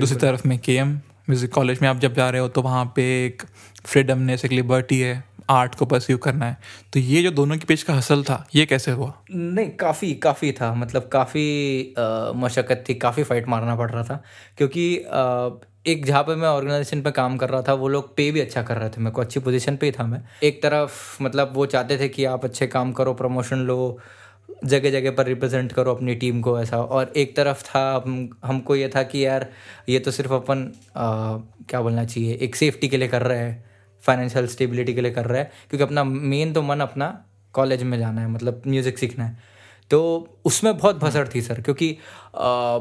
दूसरी 0.00 0.16
तरफ़ 0.18 0.48
में 0.48 0.58
के 0.58 0.74
एम 0.74 0.92
म्यूज़िक 1.30 1.52
कॉलेज 1.52 1.78
में 1.82 1.88
आप 1.88 1.98
जब 1.98 2.14
जा 2.14 2.30
रहे 2.30 2.40
हो 2.40 2.48
तो 2.48 2.62
वहाँ 2.62 2.92
पे 2.96 3.26
एक 3.26 3.42
फ्रीडमनेस 3.84 4.44
एक 4.44 4.52
लिबर्टी 4.52 5.00
है। 5.00 5.24
आर्ट 5.52 5.74
को 5.74 5.86
परस्यू 5.86 6.18
करना 6.18 6.46
है। 6.46 6.56
तो 6.92 7.00
ये 7.00 7.22
जो 7.22 7.30
दोनों 7.32 7.56
के 7.58 7.64
बीच 7.68 7.82
का 7.82 7.94
हसल 7.94 8.22
था 8.24 8.44
ये 8.54 8.66
कैसे 8.66 8.90
हुआ? 8.92 9.12
नहीं 9.32 9.68
काफ़ी 9.76 10.12
काफ़ी 10.22 10.52
था। 10.52 10.72
मतलब 10.74 11.08
काफ़ी 11.12 11.44
मशक्क़त 12.36 12.84
थी 12.88 12.94
काफ़ी 13.04 13.22
फाइट 13.22 13.48
मारना 13.48 13.76
पड़ 13.76 13.90
रहा 13.90 14.02
था। 14.04 14.22
क्योंकि 14.58 14.96
आ, 15.04 15.50
एक 15.86 16.04
जहाँ 16.06 16.22
पे 16.22 16.34
मैं 16.36 16.48
ऑर्गेनाइजेशन 16.48 17.00
पे 17.02 17.10
काम 17.10 17.36
कर 17.36 17.50
रहा 17.50 17.62
था 17.62 17.72
वो 17.74 17.88
लोग 17.88 18.14
पे 18.16 18.30
भी 18.32 18.40
अच्छा 18.40 18.62
कर 18.62 18.76
रहे 18.76 18.88
थे 18.88 19.00
मेरे 19.00 19.10
को 19.12 19.20
अच्छी 19.20 19.40
पोजीशन 19.40 19.76
पे 19.76 19.86
ही 19.86 19.92
था 19.92 20.06
मैं। 20.06 20.22
एक 20.42 20.62
तरफ़ 20.62 21.22
मतलब 21.22 21.52
वो 21.54 21.66
चाहते 21.66 21.98
थे 21.98 22.08
कि 22.08 22.24
आप 22.24 22.44
अच्छे 22.44 22.66
काम 22.66 22.92
करो 22.92 23.14
प्रमोशन 23.14 23.58
लो 23.70 23.78
जगह 24.64 24.90
जगह 24.90 25.10
पर 25.10 25.26
रिप्रेजेंट 25.26 25.72
करो 25.72 25.94
अपनी 25.94 26.14
टीम 26.14 26.40
को 26.40 26.58
ऐसा। 26.60 26.78
और 26.78 27.12
एक 27.16 27.34
तरफ़ 27.36 27.62
था 27.64 27.82
हम 28.06 28.28
हमको 28.44 28.76
ये 28.76 28.88
था 28.96 29.02
कि 29.02 29.24
यार 29.26 29.48
ये 29.88 29.98
तो 29.98 30.10
सिर्फ़ 30.10 30.32
अपन 30.32 30.64
आ, 30.96 31.36
क्या 31.68 31.80
बोलना 31.82 32.04
चाहिए 32.04 32.34
एक 32.42 32.56
सेफ्टी 32.56 32.88
के 32.88 32.96
लिए 32.96 33.08
कर 33.08 33.22
रहे 33.22 33.38
हैं। 33.38 33.71
फाइनेंशियल 34.02 34.46
स्टेबिलिटी 34.46 34.94
के 34.94 35.00
लिए 35.00 35.12
कर 35.12 35.26
रहा 35.26 35.38
है 35.38 35.50
क्योंकि 35.70 35.84
अपना 35.84 36.04
मेन 36.04 36.52
तो 36.52 36.62
मन 36.62 36.80
अपना 36.80 37.08
कॉलेज 37.54 37.82
में 37.82 37.98
जाना 37.98 38.20
है 38.20 38.28
मतलब 38.30 38.62
म्यूज़िक 38.66 38.98
सीखना 38.98 39.24
है। 39.24 39.38
तो 39.90 40.38
उसमें 40.44 40.76
बहुत 40.76 40.96
भसड़ 40.96 41.26
थी 41.28 41.40
सर 41.42 41.60
क्योंकि 41.60 41.96
आ, 42.36 42.78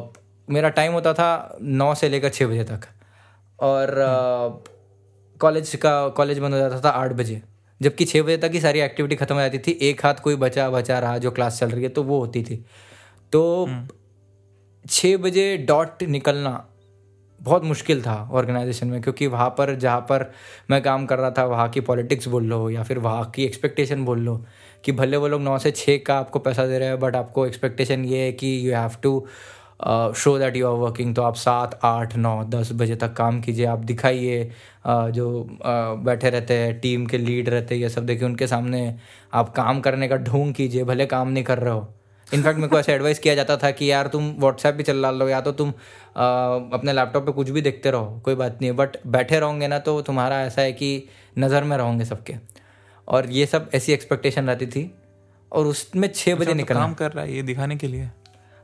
मेरा 0.47 0.69
टाइम 0.71 0.93
होता 0.93 1.13
था 1.13 1.57
नौ 1.61 1.93
से 1.95 2.09
लेकर 2.09 2.29
छः 2.29 2.47
बजे 2.47 2.63
तक 2.63 2.85
और 3.59 3.95
कॉलेज 5.39 5.75
का 5.75 6.07
कॉलेज 6.09 6.39
बंद 6.39 6.53
हो 6.53 6.59
जाता 6.59 6.79
था 6.81 6.89
आठ 6.91 7.11
बजे 7.13 7.41
जबकि 7.81 8.05
छः 8.05 8.23
बजे 8.23 8.37
तक 8.37 8.51
ही 8.53 8.59
सारी 8.61 8.79
एक्टिविटी 8.79 9.15
ख़त्म 9.15 9.35
हो 9.35 9.41
जाती 9.41 9.59
थी। 9.59 9.71
एक 9.81 10.05
हाथ 10.05 10.15
कोई 10.23 10.35
बचा 10.37 10.69
बचा 10.69 10.99
रहा 10.99 11.17
जो 11.17 11.31
क्लास 11.31 11.59
चल 11.59 11.69
रही 11.69 11.83
है 11.83 11.89
तो 11.89 12.03
वो 12.03 12.19
होती 12.19 12.43
थी। 12.43 12.63
तो 13.33 13.65
हम्म। 13.65 13.87
छः 14.85 15.17
बजे 15.17 15.57
डॉट 15.67 16.03
निकलना 16.03 16.53
बहुत 17.41 17.63
मुश्किल 17.63 18.01
था 18.01 18.29
ऑर्गेनाइजेशन 18.31 18.87
में 18.87 19.01
क्योंकि 19.01 19.27
वहाँ 19.27 19.49
पर 19.49 19.75
जहाँ 19.75 19.99
पर 19.99 20.31
मैं 20.71 20.81
काम 20.81 21.05
कर 21.05 21.19
रहा 21.19 21.31
था 21.31 21.45
वहाँ 21.45 21.69
की 21.69 21.81
पॉलिटिक्स 21.81 22.27
बोल 22.27 22.43
लो 22.43 22.69
या 22.69 22.83
फिर 22.83 22.99
वहाँ 22.99 23.29
की 23.35 23.45
एक्सपेक्टेशन 23.45 24.05
बोल 24.05 24.19
लो 24.19 24.45
कि 24.85 24.91
भले 24.91 25.17
वो 25.17 25.27
लोग 25.27 25.41
नौ 25.41 25.57
से 25.57 25.71
छः 25.71 25.99
का 26.07 26.17
आपको 26.19 26.39
पैसा 26.39 26.65
दे 26.67 26.79
रहे 26.79 26.87
हैं 26.87 26.99
बट 26.99 27.15
आपको 27.15 27.45
एक्सपेक्टेशन 27.47 28.05
ये 28.05 28.17
है 28.17 28.31
कि 28.31 28.67
you 28.67 28.75
have 28.75 28.91
to 29.03 29.27
show 30.17 30.37
that 30.39 30.57
you 30.57 30.67
are 30.67 30.73
working 30.73 31.15
तो 31.15 31.21
आप 31.21 31.35
सात 31.35 31.79
आठ 31.83 32.15
नौ 32.15 32.43
दस 32.43 32.69
बजे 32.73 32.95
तक 32.95 33.13
काम 33.13 33.41
कीजिए। 33.41 33.65
आप 33.65 33.79
दिखाइए 33.79 34.43
uh, 34.87 35.09
जो 35.09 35.41
uh, 35.41 36.05
बैठे 36.05 36.29
रहते 36.29 36.53
हैं 36.53 36.79
टीम 36.79 37.05
के 37.05 37.17
लीड 37.17 37.49
रहते 37.49 37.75
हैं 37.75 37.81
ये 37.81 37.89
सब 37.89 38.05
देखिए 38.05 38.27
उनके 38.27 38.47
सामने 38.47 38.95
आप 39.33 39.49
काम 39.55 39.79
करने 39.79 40.07
का 40.07 40.17
ढोंग 40.17 40.53
कीजिए 40.53 40.83
भले 40.83 41.05
काम 41.05 41.29
नहीं 41.29 41.43
कर 41.43 41.57
रहे 41.57 41.73
हो। 41.73 41.93
इनफैक्ट 42.33 42.59
मेरे 42.59 42.67
को 42.67 42.79
ऐसे 42.79 42.93
एडवाइस 42.93 43.19
किया 43.19 43.35
जाता 43.35 43.57
था 43.57 43.71
कि 43.71 43.91
यार 43.91 44.07
तुम 44.07 44.29
व्हाट्सएप 44.39 44.75
भी 44.75 44.83
चला 44.83 45.11
लो 45.11 45.27
या 45.29 45.41
तो 45.41 45.51
तुम 45.51 45.69
आ, 45.69 46.23
अपने 46.73 46.93
लैपटॉप 46.93 47.25
पे 47.25 47.31
कुछ 47.31 47.49
भी 47.49 47.61
देखते 47.61 47.91
रहो 47.91 48.21
कोई 48.25 48.35
बात 48.35 48.57
नहीं। 48.61 48.71
बट 48.71 48.97
बैठे 49.07 49.39
रहोगे 49.39 49.67
ना 49.67 49.79
तो 49.79 50.01
तुम्हारा 50.01 50.41
ऐसा 50.41 50.61
है 50.61 50.73
कि 50.73 51.07
नज़र 51.39 51.63
में 51.63 51.77
रहोगे 51.77 52.05
सबके। 52.05 52.35
और 53.07 53.29
ये 53.29 53.45
सब 53.45 53.69
ऐसी 53.75 53.93
एक्सपेक्टेशन 53.93 54.47
रहती 54.47 54.67
थी। 54.67 54.91
और 55.51 55.67
उसमें 55.67 56.07
छः 56.15 56.35
बजे 56.35 56.53
निकल 56.53 56.75
काम 56.75 56.93
कर 56.93 57.11
रहा 57.11 57.25
है 57.25 57.35
ये 57.35 57.41
दिखाने 57.41 57.75
के 57.75 57.87
लिए? 57.87 58.09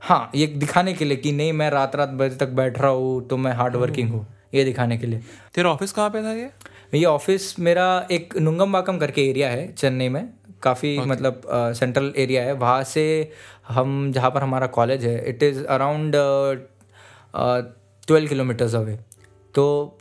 हाँ 0.01 0.31
ये 0.35 0.47
दिखाने 0.47 0.93
के 0.93 1.05
लिए 1.05 1.17
कि 1.17 1.31
नहीं 1.31 1.53
मैं 1.53 1.69
रात 1.69 1.95
रात 1.95 2.09
बजे 2.09 2.35
तक 2.35 2.49
बैठ 2.49 2.79
रहा 2.79 2.91
हूँ 2.91 3.27
तो 3.27 3.37
मैं 3.37 3.53
हार्ड 3.53 3.75
वर्किंग 3.75 4.09
हूँ। 4.09 4.25
ये 4.53 4.63
दिखाने 4.63 4.97
के 4.97 5.07
लिए। 5.07 5.21
तेरा 5.55 5.69
ऑफ़िस 5.69 5.91
कहाँ 5.91 6.09
पे 6.09 6.23
था 6.23 6.33
ये? 6.33 6.49
ये 6.93 7.05
ऑफ़िस 7.05 7.59
मेरा 7.59 8.07
एक 8.11 8.37
नुंगम 8.37 8.57
नुंगमबाकम 8.57 8.97
करके 8.97 9.29
एरिया 9.29 9.49
है 9.49 9.71
चेन्नई 9.71 10.09
में। 10.09 10.29
काफ़ी 10.63 10.97
मतलब 10.99 11.41
सेंट्रल 11.47 12.13
एरिया 12.17 12.43
है। 12.43 12.53
वहाँ 12.53 12.83
से 12.83 13.31
हम 13.69 14.11
जहाँ 14.11 14.31
पर 14.31 14.43
हमारा 14.43 14.67
कॉलेज 14.67 15.05
है 15.05 15.17
it 15.29 15.43
is 15.43 15.63
around 15.65 16.15
twelve 18.07 18.27
kilometres 18.27 18.75
away 18.75 18.99
तो 19.55 19.97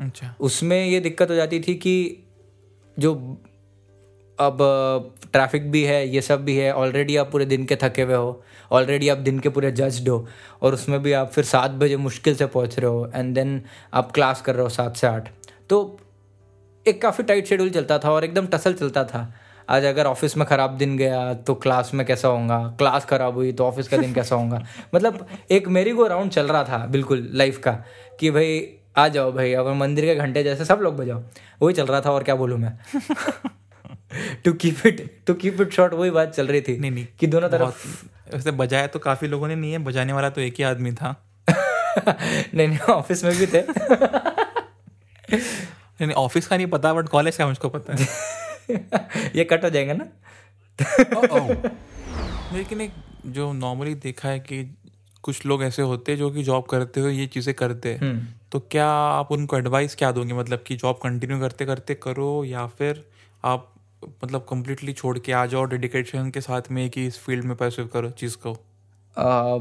अच्छा। 0.00 0.34
उसमें 0.40 0.86
ये 0.86 1.00
दिक्कत 1.00 1.30
हो 1.30 1.34
जाती 1.34 1.60
थी 1.60 1.74
कि 1.74 2.24
जो 2.96 3.14
अब 4.38 4.58
ट्रैफ़िक 5.32 5.70
भी 5.70 5.82
है 5.84 6.08
ये 6.08 6.20
सब 6.20 6.44
भी 6.44 6.56
है 6.56 6.72
ऑलरेडी 6.74 7.16
आप 7.16 7.30
पूरे 7.32 7.44
दिन 7.44 7.64
के 7.64 7.76
थके 7.76 8.02
हुए 8.02 8.14
हो 8.14 8.42
ऑलरेडी 8.70 9.08
आप 9.08 9.18
दिन 9.18 9.38
के 9.38 9.48
पूरे 9.48 9.70
जज्ड 9.72 10.08
हो 10.08 10.26
और 10.62 10.74
उसमें 10.74 11.02
भी 11.02 11.12
आप 11.12 11.30
फिर 11.32 11.44
सात 11.44 11.70
बजे 11.70 11.96
मुश्किल 11.96 12.36
से 12.36 12.46
पहुँच 12.46 12.78
रहे 12.78 12.90
हो 12.90 13.10
एंड 13.14 13.34
देन 13.34 13.60
आप 13.94 14.12
क्लास 14.12 14.42
कर 14.42 14.54
रहे 14.54 14.62
हो 14.62 14.68
सात 14.68 14.96
से 14.96 15.06
आठ। 15.06 15.28
तो 15.70 15.98
एक 16.86 17.00
काफ़ी 17.02 17.24
टाइट 17.24 17.46
शेड्यूल 17.46 17.70
चलता 17.70 17.98
था 17.98 18.10
और 18.10 18.24
एकदम 18.24 18.46
टसल 18.46 18.74
चलता 18.74 19.04
था। 19.04 19.32
आज 19.70 19.84
अगर 19.84 20.06
ऑफ़िस 20.06 20.36
में 20.36 20.46
ख़राब 20.46 20.76
दिन 20.76 20.96
गया 20.96 21.34
तो 21.34 21.54
क्लास 21.54 21.90
में 21.94 22.06
कैसा 22.06 22.28
होगा 22.28 22.74
क्लास 22.78 23.04
ख़राब 23.04 23.34
हुई 23.34 23.52
तो 23.52 23.64
ऑफ़िस 23.64 23.88
का 23.88 23.96
दिन 23.96 24.14
कैसा 24.14 24.36
होगा 24.36 24.66
मतलब 24.94 25.26
एक 25.50 25.68
मेरी 25.68 25.92
को 25.92 26.06
राउंड 26.06 26.30
चल 26.30 26.46
रहा 26.46 26.64
था 26.64 26.86
बिल्कुल 26.86 27.28
लाइफ 27.32 27.58
का 27.58 27.84
कि 28.20 28.30
भाई 28.30 28.68
आ 28.98 29.08
जाओ 29.08 29.32
भाई 29.32 29.52
अब 29.52 29.68
मंदिर 29.68 30.04
के 30.04 30.14
घंटे 30.14 30.42
जैसे 30.42 30.64
सब 30.64 30.78
लोग 30.82 30.96
बजाओ। 30.96 31.22
वही 31.62 31.74
चल 31.74 31.86
रहा 31.86 32.00
था 32.00 32.10
और 32.10 32.22
क्या 32.22 32.34
बोलूँ 32.34 32.58
मैं? 32.58 32.78
To 34.44 34.52
keep 34.52 34.86
it 34.86 35.20
to 35.26 35.34
keep 35.34 35.60
it 35.60 35.72
short 35.72 35.94
वही 35.94 36.10
बात 36.10 36.34
चल 36.34 36.46
रही 36.46 36.60
थी 36.60 36.78
नहीं 36.78 36.90
नहीं 36.90 37.06
कि 37.20 37.26
दोनों 37.26 37.48
तरफ़ 37.48 38.04
वैसे 38.34 38.50
बजाया 38.50 38.86
तो 38.86 38.98
काफ़ी 38.98 39.28
लोगों 39.28 39.48
ने 39.48 39.54
नहीं 39.54 39.72
है 39.72 39.78
बजाने 39.78 40.12
वाला 40.12 40.30
तो 40.30 40.40
एक 40.40 40.54
ही 40.58 40.64
आदमी 40.64 40.92
था। 40.92 41.24
नहीं 42.54 42.68
नहीं 42.68 42.78
ऑफ़िस 42.78 43.24
में 43.24 43.38
भी 43.38 43.46
थे। 43.46 43.62
नहीं 46.00 46.12
ऑफ़िस 46.12 46.46
का 46.46 46.56
नहीं 46.56 46.66
पता 46.66 46.94
बट 46.94 47.08
कॉलेज 47.08 47.36
का 47.36 47.46
मुझको 47.46 47.68
पता 47.68 47.92
है। 47.92 48.06
ये 48.70 49.44
कट 49.44 49.64
हो 49.64 49.70
जाएगा 49.70 49.92
ना? 49.92 50.08
लेकिन 52.52 52.80
एक 52.80 52.92
जो 53.26 53.52
नॉर्मली 53.52 53.94
देखा 53.94 54.28
है 54.28 54.40
कि 54.40 54.76
कुछ 55.22 55.46
लोग 55.46 55.62
ऐसे 55.62 55.82
होते 55.82 56.12
हैं 56.12 56.18
जो 56.18 56.30
कि 56.30 56.42
जॉब 56.42 56.64
करते 56.64 57.00
हुए 57.00 57.12
ये 57.12 57.26
चीज़ें 57.26 57.54
करते 57.54 57.92
हैं। 57.92 58.00
हम्म। 58.00 58.26
तो 58.52 58.60
क्या 58.60 58.86
आप 58.88 59.32
उनको 59.32 59.58
एडवाइस 59.58 59.94
क्या 59.94 60.12
दोगे? 60.12 60.32
मतलब 60.32 60.64
कि 60.66 60.76
जॉब 60.76 60.96
कंटिन्यू 60.96 61.40
करते 61.40 61.66
करते 61.66 61.94
करो 61.94 62.44
या 62.44 62.66
फिर 62.66 63.04
आप 63.44 63.72
मतलब 64.24 64.46
कम्प्लीटली 64.50 64.92
छोड़ 64.92 65.18
के 65.18 65.32
आ 65.32 65.46
जाओ 65.46 65.64
डेडिकेशन 65.64 66.30
के 66.30 66.40
साथ 66.40 66.62
में 66.70 66.90
कि 66.90 67.06
इस 67.06 67.18
फ़ील्ड 67.18 67.44
में 67.44 67.56
पैसे 67.56 67.84
करो 67.84 68.10
चीज़ 68.10 68.36
को? 68.36 68.52
आ, 69.18 69.58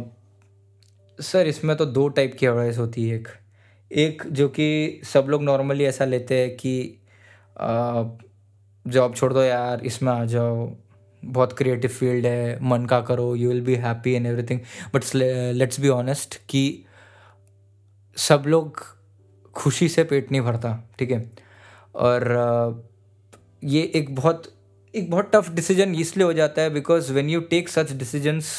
सर 1.22 1.48
इसमें 1.48 1.78
तो 1.78 1.86
दो 1.86 2.08
टाइप 2.08 2.36
की 2.40 2.46
एडवाइस 2.46 2.78
होती 2.78 3.10
है 3.10 3.16
एक। 3.16 3.28
एक 3.92 4.24
जो 4.28 4.48
कि 4.50 5.02
सब 5.04 5.26
लोग 5.30 5.44
नॉर्मली 5.44 5.84
ऐसा 5.84 6.06
लेते 6.06 6.40
हैं 6.40 6.58
कि 6.58 7.00
जॉब 8.86 9.16
छोड़ 9.16 9.32
दो 9.34 9.44
यार, 9.44 9.82
इसमें 9.82 10.12
आ 10.14 10.24
जाओ। 10.26 10.70
बहुत 11.24 11.54
क्रिएटिव 11.58 11.92
फ़ील्ड 11.92 12.26
है, 12.26 12.60
मन 12.64 12.86
का 12.86 13.00
करो 13.02 13.36
you 13.36 13.50
will 13.50 13.62
be 13.66 13.76
happy 13.76 14.14
and 14.14 14.28
everything 14.28 14.60
but 14.94 15.16
let's 15.16 15.80
be 15.80 15.90
honest 15.90 16.36
कि 16.50 16.86
सब 18.18 18.44
लोग 18.48 18.84
खुशी 19.56 19.88
से 19.90 20.04
पेट 20.04 20.32
नहीं 20.32 20.42
भरता, 20.42 20.78
ठीक 21.00 21.12
है? 21.12 21.32
और 21.96 22.84
ये 23.64 23.82
एक 23.96 24.14
बहुत 24.16 24.52
एक 24.94 25.10
बहुत 25.12 25.30
टफ 25.34 25.50
डिसीज़न 25.54 25.96
इसलिए 25.96 26.26
हो 26.26 26.34
जाता 26.34 26.62
है 26.62 26.70
because 26.70 27.12
when 27.14 27.30
you 27.30 27.40
take 27.50 27.70
such 27.70 27.92
decisions 27.94 28.52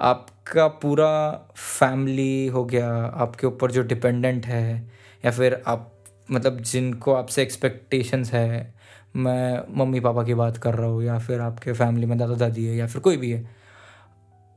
आपका 0.00 0.66
पूरा 0.82 1.30
फैमिली 1.56 2.46
हो 2.46 2.64
गया, 2.64 2.88
आपके 2.88 3.46
ऊपर 3.46 3.70
जो 3.70 3.82
डिपेंडेंट 3.84 4.46
है, 4.46 4.90
या 5.24 5.30
फिर 5.30 5.62
आप 5.66 5.88
मतलब 6.30 6.60
जिनको 6.62 7.14
आपसे 7.14 7.42
एक्सपेक्टेशंस 7.42 8.32
है 8.32 8.74
मैं 9.14 9.62
मम्मी 9.76 10.00
पापा 10.00 10.22
की 10.22 10.34
बात 10.34 10.56
कर 10.56 10.74
रहा 10.74 10.86
हूँ 10.86 11.02
या 11.04 11.18
फिर 11.18 11.40
आपके 11.40 11.72
फैमिली 11.72 12.06
में 12.06 12.16
दादा 12.18 12.34
दादी 12.36 12.64
है 12.64 12.76
या 12.76 12.86
फिर 12.86 13.02
कोई 13.02 13.16
भी 13.16 13.30
है। 13.30 13.44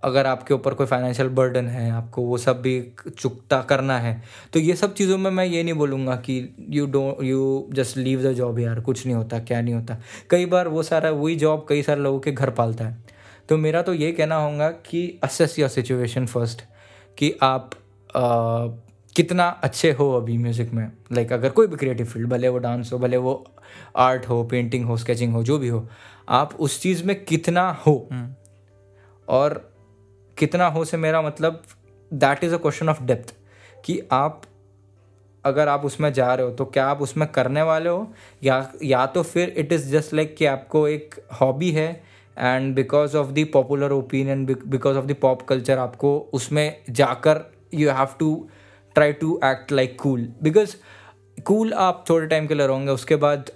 अगर 0.04 0.28
आपके 0.28 0.54
ऊपर 0.54 0.74
कोई 0.74 0.88
फाइनेंशियल 0.88 1.30
बर्डन 1.30 1.68
है 1.68 1.90
आपको 1.92 2.22
वो 2.22 2.38
सब 2.38 2.62
भी 2.62 2.74
चुकता 3.10 3.62
करना 3.62 3.98
है 4.00 4.22
तो 4.54 4.60
ये 4.60 4.76
सब 4.76 4.94
चीज़ों 4.94 5.18
में 5.18 5.30
मैं 5.32 5.46
ये 5.46 5.64
नहीं 5.64 5.74
बोलूँगा 5.74 6.16
कि 6.16 6.38
you 6.70 6.86
don't 6.86 7.24
you 7.24 7.70
just 7.74 7.98
leave 7.98 8.24
the 8.24 8.34
job 8.34 8.60
यार 8.60 8.80
कुछ 8.80 9.06
नहीं 9.06 9.16
होता 9.16 9.40
क्या 9.40 9.62
नहीं 9.62 9.74
होता। 9.74 9.98
कई 10.30 10.46
बार 10.46 10.68
वो 10.68 10.84
सारा 10.84 11.12
वही 11.12 11.36
जॉब 11.36 11.66
कई 11.70 11.84
सारे 11.84 12.02
लोगों 12.02 12.20
के 12.20 12.32
घर 12.32 12.50
पालता 12.52 12.86
है। 12.86 13.04
तो 13.50 13.58
मेरा 13.58 13.82
तो 13.82 13.94
ये 13.94 14.12
कहना 14.12 14.36
होगा 14.36 14.70
कि 14.70 15.20
असेस 15.24 15.60
योर 15.60 15.70
सिचुएशन 15.70 16.26
फ़र्स्ट 16.26 16.62
कि 17.18 17.34
आप 17.42 17.72
आ, 18.16 18.68
कितना 19.16 19.48
अच्छे 19.64 19.92
हो 19.92 20.12
अभी 20.14 20.38
म्यूज़िक 20.38 20.72
में। 20.74 20.84
लाइक 20.84 21.28
like, 21.28 21.40
अगर 21.40 21.50
कोई 21.50 21.68
भी 21.68 21.76
क्रिएटिव 21.76 22.06
फ़ील्ड 22.06 22.30
भले 22.30 22.50
वो 22.50 22.58
डांस 22.58 22.90
हो 22.94 23.00
भले 23.00 23.18
वो 23.18 23.34
आर्ट 23.98 24.28
हो, 24.30 24.44
पेंटिंग 24.44 24.86
हो, 24.86 24.98
स्केचिंग 24.98 25.34
हो, 25.34 25.44
जो 25.44 25.58
भी 25.58 25.68
हो, 25.68 25.88
आप 26.30 26.54
उस 26.60 26.82
चीज़ 26.82 27.04
में 27.04 27.24
कितना 27.26 27.70
हो 27.88 27.96
और 29.28 29.54
कितना 30.38 30.68
हो 30.68 30.84
से 30.86 30.98
मेरा 30.98 31.22
मतलब 31.22 31.62
that 32.12 32.44
is 32.44 32.54
a 32.54 32.58
question 32.58 32.90
of 32.90 33.04
depth 33.04 33.36
कि 33.86 34.00
आप, 34.12 34.42
अगर 35.46 35.68
आप 35.68 35.86
उसमें 35.86 36.12
जा 36.14 36.34
रहे 36.34 36.46
हो 36.46 36.52
तो 36.52 36.66
क्या 36.66 36.88
आप 36.88 37.02
उसमें 37.02 37.28
करने 37.32 37.62
वाले 37.62 37.90
हो? 37.90 38.14
या 38.44 38.72
या 38.84 39.06
तो 39.06 39.24
फिर 39.24 39.54
इट 39.58 39.74
इज़ 39.74 39.90
जस्ट 39.92 40.14
लाइक 40.14 40.36
कि 40.36 40.46
आपको 40.46 40.88
एक 40.88 41.16
हॉबी 41.42 41.72
है 41.72 41.90
and 42.38 42.74
because 42.76 43.18
of 43.18 43.28
the 43.28 43.46
popular 43.54 43.92
opinion 43.92 44.46
because 44.46 44.98
of 44.98 45.06
the 45.06 45.16
pop 45.22 45.42
culture 45.42 45.78
आपको 45.78 46.18
उसमें 46.34 46.84
जाकर 46.90 47.42
you 47.74 47.90
have 47.90 48.16
to 48.20 48.32
try 48.96 49.14
to 49.14 49.40
act 49.46 49.72
like 49.72 50.00
cool 50.02 50.28
because 50.44 50.76
cool 51.42 51.74
आप 51.74 52.04
थोड़े 52.10 52.28
टाइम 52.28 52.48
के 52.48 52.56
लिए 52.56 52.68
रहोगे, 52.68 52.92
उसके 52.92 53.16
बाद 53.16 53.50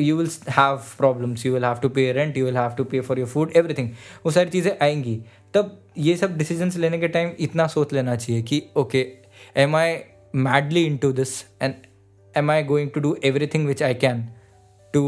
you 0.00 0.16
will 0.16 0.28
have 0.48 0.76
problems 0.98 1.46
you 1.46 1.52
will 1.52 1.64
have 1.64 1.74
to 1.74 1.88
pay 1.88 2.10
rent 2.12 2.36
you 2.36 2.44
will 2.44 2.56
have 2.56 2.70
to 2.70 2.84
pay 2.84 3.00
for 3.00 3.18
your 3.18 3.28
food 3.28 3.52
everything 3.56 3.90
वो 4.26 4.32
सारी 4.32 4.50
चीज़ें 4.50 4.72
आएँगी। 4.82 5.20
तब 5.54 5.78
ये 5.98 6.16
सब 6.16 6.36
डिसीजंस 6.36 6.76
लेने 6.76 6.98
के 6.98 7.08
टाइम 7.08 7.30
इतना 7.40 7.66
सोच 7.66 7.92
लेना 7.92 8.16
चाहिए 8.16 8.42
कि 8.42 8.62
okay 8.76 9.06
am 9.56 9.76
I 9.76 9.98
madly 10.34 10.84
into 10.96 11.12
this 11.12 11.42
and 11.62 11.74
am 12.36 12.50
I 12.50 12.62
going 12.62 12.90
to 12.90 13.00
do 13.00 13.16
everything 13.24 13.66
which 13.66 13.82
I 13.82 13.94
can 13.94 14.28
to 14.94 15.04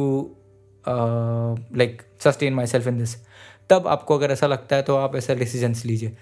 like 0.88 2.02
sustain 2.20 2.54
myself 2.66 2.86
in 2.86 2.98
this 2.98 3.16
तब 3.70 3.88
आपको 3.88 4.14
अगर 4.14 4.30
ऐसा 4.30 4.46
लगता 4.46 4.76
है 4.76 4.82
तो 4.82 4.96
आप 4.96 5.16
ऐसा 5.16 5.34
डिसीजंस 5.34 5.84
लीजिए। 5.84 6.16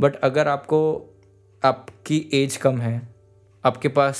बट 0.00 0.16
अगर 0.16 0.48
आपको, 0.48 0.80
आपकी 1.62 2.18
एज 2.34 2.56
कम 2.56 2.78
है, 2.78 3.00
आपके 3.64 3.88
पास 3.88 4.18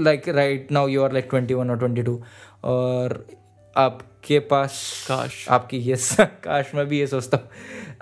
like 0.00 0.28
right 0.28 0.72
now 0.72 0.88
you 0.88 1.02
are 1.02 1.12
like 1.12 1.26
twenty 1.30 1.54
one 1.54 1.70
और 1.70 1.78
ट्वेंटी 1.78 2.02
टू 2.02 2.20
और 2.64 3.26
आपके 3.76 4.38
पास 4.38 5.04
काश। 5.08 5.46
आपकी 5.50 5.78
ये 5.78 5.96
काश 6.44 6.74
मैं 6.74 6.86
भी 6.86 6.98
ये 6.98 7.06
सोचता 7.06 7.36
हूँ। 7.36 7.48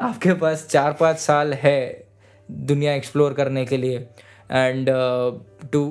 आपके 0.01 0.33
पास 0.35 0.67
चार 0.71 0.93
पाँच 0.93 1.19
साल 1.19 1.55
है 1.55 2.09
दुनिया 2.49 2.95
एक्सप्लोर 2.95 3.33
करने 3.33 3.65
के 3.65 3.77
लिए 3.77 3.99
and 4.51 4.91
to 5.73 5.85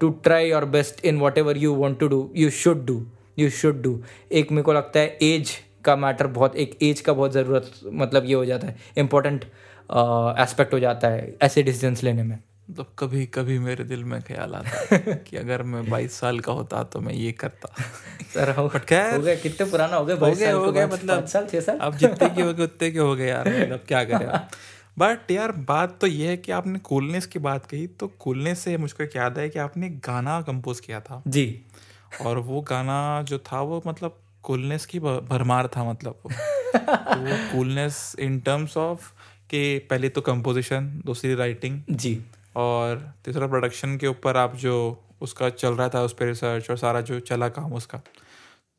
to 0.00 0.10
try 0.24 0.48
your 0.50 0.64
best 0.64 1.04
in 1.04 1.18
whatever 1.38 1.56
you 1.56 1.74
want 1.74 1.98
to 2.00 2.08
do 2.08 2.30
you 2.36 2.50
should 2.50 2.84
do 2.86 3.04
you 3.38 3.50
should 3.50 3.82
do 3.82 4.00
एक 4.32 4.50
मेरे 4.52 4.62
को 4.62 4.72
लगता 4.72 5.00
है 5.00 5.18
एज 5.22 5.50
का 5.84 5.96
मैटर 5.96 6.26
बहुत 6.26 6.56
एक 6.56 6.78
एज 6.82 7.00
का 7.00 7.12
बहुत 7.12 7.32
ज़रूरत 7.32 7.70
मतलब 7.92 8.24
ये 8.26 8.34
हो 8.34 8.44
जाता 8.44 8.66
है 8.66 8.76
इम्पोर्टेंट 8.96 9.44
एस्पेक्ट 9.44 10.68
uh, 10.68 10.74
हो 10.74 10.78
जाता 10.80 11.08
है 11.08 11.34
ऐसे 11.42 11.62
डिसीजंस 11.62 12.02
लेने 12.02 12.22
में। 12.22 12.38
मतलब 12.70 12.86
कभी 12.98 13.26
कभी 13.26 13.58
मेरे 13.58 13.84
दिल 13.84 14.04
में 14.04 14.22
ख्याल 14.22 14.54
आता 14.54 14.94
है 14.94 15.24
कि 15.28 15.36
अगर 15.36 15.62
मैं 15.62 15.82
22 15.82 16.08
साल 16.08 16.40
का 16.40 16.52
होता 16.52 16.82
तो 16.82 17.00
मैं 17.00 17.12
ये 17.14 17.32
करता। 17.32 17.74
सर 18.34 18.50
हो 18.50 18.68
खैर 18.68 19.14
हो 19.14 19.22
गए 19.22 19.36
कितने 19.36 19.70
पुराना 19.70 19.96
हो 19.96 20.04
गए 20.04 20.14
हो 20.14 20.30
गए 20.34 20.50
हो 20.52 20.72
गए 20.72 20.86
मतलब 20.86 21.26
साल 21.26 21.46
छः 21.46 21.60
साल? 21.60 21.78
अब 21.78 21.96
जितने 21.96 22.28
की 22.30 22.42
हो 22.42 22.54
गए 22.54 22.64
उतने 22.64 22.90
के 22.90 22.98
हो 22.98 23.16
गए 23.16 23.26
यार 23.26 23.48
मतलब 23.48 23.84
क्या 23.88 24.04
करें 24.04 24.28
बट 24.98 25.30
यार 25.30 25.52
बात 25.52 25.98
तो 26.00 26.06
ये 26.06 26.28
है 26.28 26.36
कि 26.36 26.52
आपने 26.52 26.78
कूलनेस 26.78 27.26
की 27.26 27.38
बात 27.38 27.66
कही 27.66 27.86
तो 27.86 28.08
कूलनेस 28.08 28.58
से 28.58 28.76
मुझको 28.76 29.04
याद 29.04 29.38
है 29.38 29.48
कि 29.48 29.58
आपने 29.58 29.88
गाना 29.88 30.40
कंपोज 30.42 30.80
किया 30.80 31.00
था। 31.00 31.22
जी। 31.28 31.62
और 32.22 32.38
वो 32.38 32.60
गाना 32.60 33.22
जो 33.22 33.38
था 33.38 33.60
वो 33.60 33.82
मतलब 33.86 34.18
कूलनेस 34.42 34.86
की 34.86 35.00
भरमार 35.00 35.66
था 35.66 35.84
मतलब। 35.84 36.18
तो 36.76 37.20
वो 37.20 37.36
कूलनेस 37.52 38.16
इन 38.18 38.40
टर्म्स 38.40 38.76
ऑफ़ 38.76 39.10
कि 39.50 39.78
पहले 39.78 40.08
तो 40.08 40.20
कंपोजिशन 40.20 41.02
दूसरी 41.06 41.34
राइटिंग 41.34 41.80
जी। 41.90 42.24
और 42.56 43.14
तीसरा 43.24 43.46
प्रोडक्शन 43.46 43.96
के 43.96 44.06
ऊपर 44.06 44.36
आप 44.36 44.56
जो 44.56 45.02
उसका 45.20 45.48
चल 45.48 45.74
रहा 45.74 45.88
था 45.88 46.02
उस 46.02 46.12
पर 46.12 46.26
रिसर्च 46.26 46.70
और 46.70 46.76
सारा 46.76 47.00
जो 47.00 47.20
चला 47.20 47.48
काम 47.48 47.72
उसका। 47.72 47.98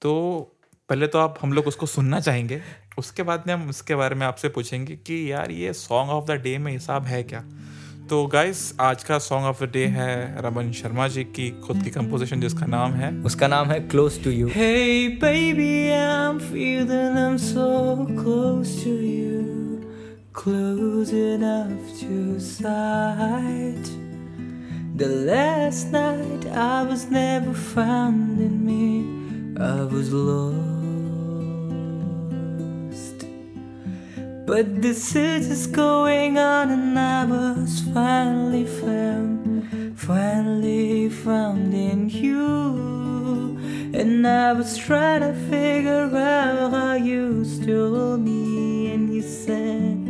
तो 0.02 0.42
पहले 0.90 1.08
तो 1.08 1.20
आप 1.20 1.40
हम 1.42 1.54
लोग 1.54 1.68
उसको 1.68 1.86
सुनना 1.86 2.20
चाहेंगे। 2.20 2.62
उसके 2.98 3.24
बाद 3.24 3.44
में 3.48 3.54
हम 3.54 3.70
उसके 3.70 3.96
बारे 3.96 4.16
में 4.16 4.26
आपसे 4.28 4.50
पूछेंगे 4.50 4.96
कि 4.96 5.32
यार 5.32 5.52
ये 5.52 5.74
सॉन्ग 5.74 6.12
ऑफ़ 6.12 6.26
द 6.26 6.32
डे 6.32 6.58
में 6.58 6.72
हिसाब 6.72 7.04
है 7.04 7.24
क्या? 7.24 7.44
तो 8.10 8.28
गाइस 8.28 8.76
आज 8.80 9.04
का 9.04 9.20
सॉन्ग 9.20 9.46
ऑफ़ 9.46 9.66
द 9.66 9.70
डे 9.72 9.86
है 9.86 10.42
रमन 10.42 10.72
शर्मा 10.72 11.08
जी 11.08 11.24
की 11.24 11.50
खुद 11.50 11.84
की 11.84 11.90
कंपोजिशन 11.90 12.42
जिसका 12.42 12.66
नाम 12.66 12.92
है। 12.92 13.14
उसका 13.24 13.48
नाम 13.48 13.68
है 13.68 13.80
close 13.80 14.24
to 14.24 14.30
you 14.30 14.48
Hey 14.48 15.10
baby 15.24 15.72
I'm 15.92 16.40
feeling 16.52 17.18
I'm 17.18 17.38
so 17.38 17.70
close 18.22 18.76
to 18.84 18.94
you 19.02 19.75
Close 20.36 21.12
enough 21.12 22.00
to 22.02 22.40
sight. 22.42 23.86
The 24.96 25.08
last 25.08 25.92
night 25.94 26.46
I 26.48 26.84
was 26.84 27.10
never 27.10 27.54
found 27.54 28.42
in 28.42 28.66
me. 28.66 29.06
I 29.58 29.86
was 29.86 30.12
lost. 30.12 30.56
But 34.46 34.82
this 34.82 35.16
is 35.16 35.68
going 35.68 36.38
on, 36.38 36.70
and 36.70 37.00
I 37.00 37.24
was 37.26 37.80
finally 37.94 38.66
found, 38.66 39.98
finally 39.98 41.08
found 41.10 41.74
in 41.74 42.10
you. 42.10 43.58
And 43.94 44.28
I 44.28 44.52
was 44.52 44.78
trying 44.78 45.22
to 45.22 45.34
figure 45.50 46.14
out 46.14 46.72
how 46.72 46.96
you 46.96 47.46
stole 47.46 48.18
me, 48.18 48.92
and 48.94 49.14
you 49.16 49.22
said, 49.22 50.05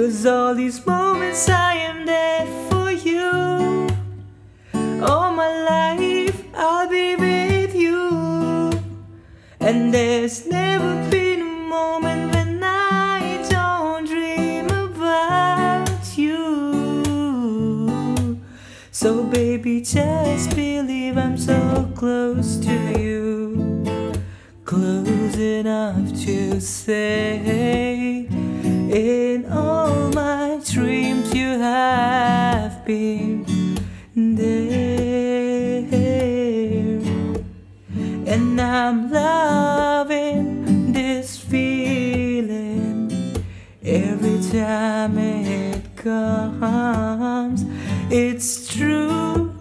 Cause 0.00 0.24
all 0.24 0.54
these 0.54 0.86
moments 0.86 1.46
I 1.50 1.74
am 1.74 2.06
there 2.06 2.46
for 2.70 2.90
you. 2.90 3.86
All 5.02 5.30
my 5.30 5.52
life 5.72 6.42
I'll 6.54 6.88
be 6.88 7.16
with 7.16 7.74
you. 7.74 8.72
And 9.60 9.92
there's 9.92 10.46
never 10.46 10.94
been 11.10 11.42
a 11.42 11.68
moment 11.68 12.32
when 12.32 12.64
I 12.64 13.46
don't 13.50 14.06
dream 14.06 14.70
about 14.70 16.16
you. 16.16 16.40
So, 18.92 19.24
baby, 19.24 19.82
just 19.82 20.56
believe 20.56 21.18
I'm 21.18 21.36
so 21.36 21.92
close 21.94 22.56
to 22.60 22.72
you. 22.98 23.84
Close 24.64 25.36
enough 25.36 26.08
to 26.24 26.58
say, 26.58 28.26
time 44.50 45.16
it 45.18 45.96
comes. 45.96 47.64
It's 48.10 48.66
true, 48.66 49.52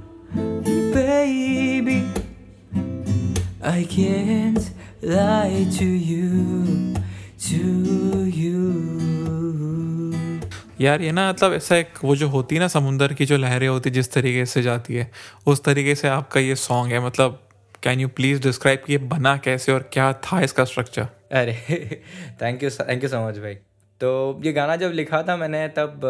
baby. 0.94 2.04
I 3.62 3.84
can't 3.86 4.72
lie 5.04 5.68
to 5.78 5.86
you, 5.86 6.96
to 7.42 7.64
you. 8.42 8.66
यार 10.82 11.02
ये 11.02 11.12
ना 11.12 11.30
मतलब 11.30 11.54
ऐसा 11.54 11.76
एक 11.78 12.04
वो 12.04 12.16
जो 12.16 12.28
होती 12.30 12.56
है 12.56 12.62
ना 12.62 12.68
समुंदर 12.68 13.14
की 13.14 13.26
जो 13.26 13.38
लहरें 13.38 13.68
होती 13.68 13.90
जिस 13.92 14.12
तरीके 14.14 14.46
से 14.46 14.62
जाती 14.62 14.96
है 14.96 15.10
उस 15.48 15.64
तरीके 15.64 15.96
से 15.96 16.08
आपका 16.08 16.40
ये 16.40 16.56
सॉन्ग 16.56 16.94
है 16.94 17.06
मतलब 17.06 17.40
कैन 17.84 18.00
यू 18.00 18.08
प्लीज़ 18.18 18.42
डिस्क्राइब 18.44 18.84
कि 18.86 18.94
ये 18.94 19.00
बना 19.14 19.38
कैसे 19.46 19.72
और 19.72 19.90
क्या 19.94 20.12
था 20.26 20.42
इसका 20.42 20.66
स्ट्रक्चर 20.66 21.08
अरे 21.42 21.54
thank 22.42 22.64
you 22.64 22.70
thank 22.70 23.04
you 23.04 23.10
so 23.10 23.28
much 23.28 23.38
भाई 23.38 23.58
तो 24.02 24.40
ये 24.44 24.52
गाना 24.54 24.76
जब 24.76 24.92
लिखा 24.92 25.22
था 25.24 25.36
मैंने, 25.38 25.68
तब 25.70 26.02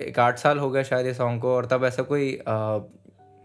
एक 0.00 0.18
आठ 0.18 0.38
साल 0.38 0.58
हो 0.58 0.70
गया 0.70 0.82
शायद 0.82 1.06
ये 1.06 1.14
सॉन्ग 1.14 1.40
को, 1.42 1.54
और 1.54 1.66
तब 1.66 1.84
ऐसा 1.84 2.02
कोई 2.04 2.38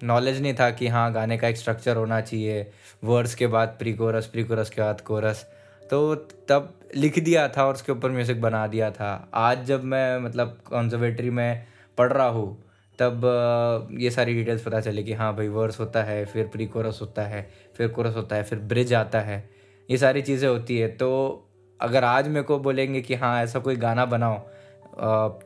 नॉलेज 0.02 0.42
नहीं 0.42 0.54
था 0.54 0.70
कि 0.72 0.88
हाँ 0.88 1.12
गाने 1.14 1.38
का 1.38 1.48
एक 1.48 1.58
स्ट्रक्चर 1.58 1.96
होना 1.98 2.20
चाहिए। 2.22 2.72
वर्ड्स 3.04 3.36
के 3.36 3.48
बाद 3.48 3.76
प्री 3.80 3.94
कोरस 3.94 4.28
प्री 4.28 4.44
कोरस 4.44 4.70
के 4.70 4.82
बाद 4.82 5.02
कोरस 5.02 5.46
तो 5.82 6.16
तब 6.50 6.74
लिख 6.96 7.20
दिया 7.20 7.48
था 7.48 7.66
और 7.66 7.74
उसके 7.74 7.92
ऊपर 7.92 8.12
म्यूज़िक 8.12 8.42
बना 8.42 8.66
दिया 8.68 8.90
था। 8.92 9.30
आज 9.34 9.66
जब 9.66 9.84
मैं 9.84 10.20
मतलब 10.20 10.58
कॉन्जर्वेटरी 10.66 11.30
में 11.30 11.66
पढ़ 11.98 12.12
रहा 12.14 12.28
हूँ, 12.28 12.64
तब 13.00 13.90
ये 14.00 14.12
सारी 14.12 14.34
डिटेल्स 14.34 14.62
पता 14.64 14.80
चली 14.82 15.04
कि 15.04 15.14
हाँ 15.14 15.36
भाई 15.36 15.48
वर्स 15.50 15.80
होता 15.80 16.04
है, 16.04 16.24
फिर 16.26 16.48
प्री 16.48 16.66
कोरस 16.68 17.00
होता 17.02 17.22
है, 17.24 17.48
फिर 17.78 17.88
कोरस 17.88 18.16
होता 18.16 18.36
है, 18.36 18.44
फिर 18.44 18.60
ब्रिज 18.60 18.94
आता 18.94 19.20
है। 19.22 19.44
ये 19.90 19.98
सारी 19.98 20.22
चीज़ें 20.22 20.48
होती 20.50 20.78
है। 20.78 20.88
तो 20.88 21.10
अगर 21.82 22.04
आज 22.04 22.28
मेरे 22.28 22.44
को 22.44 22.60
बोलेंगे 22.60 23.02
कि 23.02 23.16
हाँ 23.16 23.44
ऐसा 23.44 23.60
कोई 23.60 23.76
गाना 23.76 24.06
बनाओ 24.06 24.38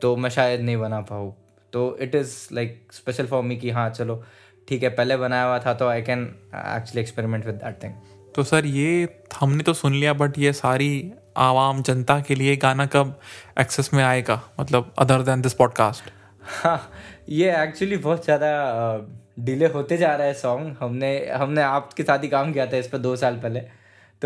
तो 0.00 0.16
मैं 0.16 0.30
शायद 0.30 0.60
नहीं 0.60 0.76
बना 0.76 1.00
पाऊँ। 1.00 1.34
तो 1.72 1.96
it 2.00 2.14
is 2.14 2.36
like 2.52 2.92
special 2.92 3.26
for 3.26 3.42
me 3.42 3.56
कि 3.56 3.70
हाँ 3.70 3.88
चलो 3.90 4.22
ठीक 4.68 4.82
है 4.82 4.88
पहले 4.88 5.16
बनाया 5.16 5.44
हुआ 5.44 5.58
था 5.58 5.74
तो 5.74 5.88
I 5.88 6.02
can 6.02 6.24
actually 6.54 7.00
experiment 7.00 7.46
with 7.46 7.54
that 7.54 7.82
thing 7.82 7.92
तो 8.34 8.42
सर 8.42 8.66
ये 8.66 9.08
हमने 9.40 9.62
तो 9.62 9.72
सुन 9.74 9.94
लिया 9.94 10.12
बट 10.12 10.38
ये 10.38 10.52
सारी 10.52 11.12
आवाम 11.36 11.82
जनता 11.82 12.18
के 12.20 12.34
लिए 12.34 12.56
गाना 12.56 12.86
कब 12.86 13.18
एक्सेस 13.58 13.90
में 13.94 14.02
आएगा? 14.04 14.40
मतलब 14.60 14.92
अदर 14.98 15.22
देन 15.22 15.42
दिस 15.42 15.54
पॉडकास्ट 15.54 16.10
हाँ 16.62 16.90
ये 17.28 17.62
एक्चुअली 17.62 17.96
बहुत 17.96 18.24
ज़्यादा 18.24 18.50
डिले 19.38 19.66
होते 19.66 19.96
जा 19.96 20.14
रहा 20.16 20.26
है 20.26 20.34
सॉन्ग 20.34 20.76
हमने 20.80 21.10
हमने 21.30 21.62
आपके 21.62 22.02
साथ 22.02 22.18
ही 22.18 22.28
काम 22.28 22.52
किया 22.52 22.66
था 22.66 22.76
इस 22.76 22.88
पर 22.88 22.98
दो 22.98 23.14
साल 23.16 23.36
पहले। 23.36 23.60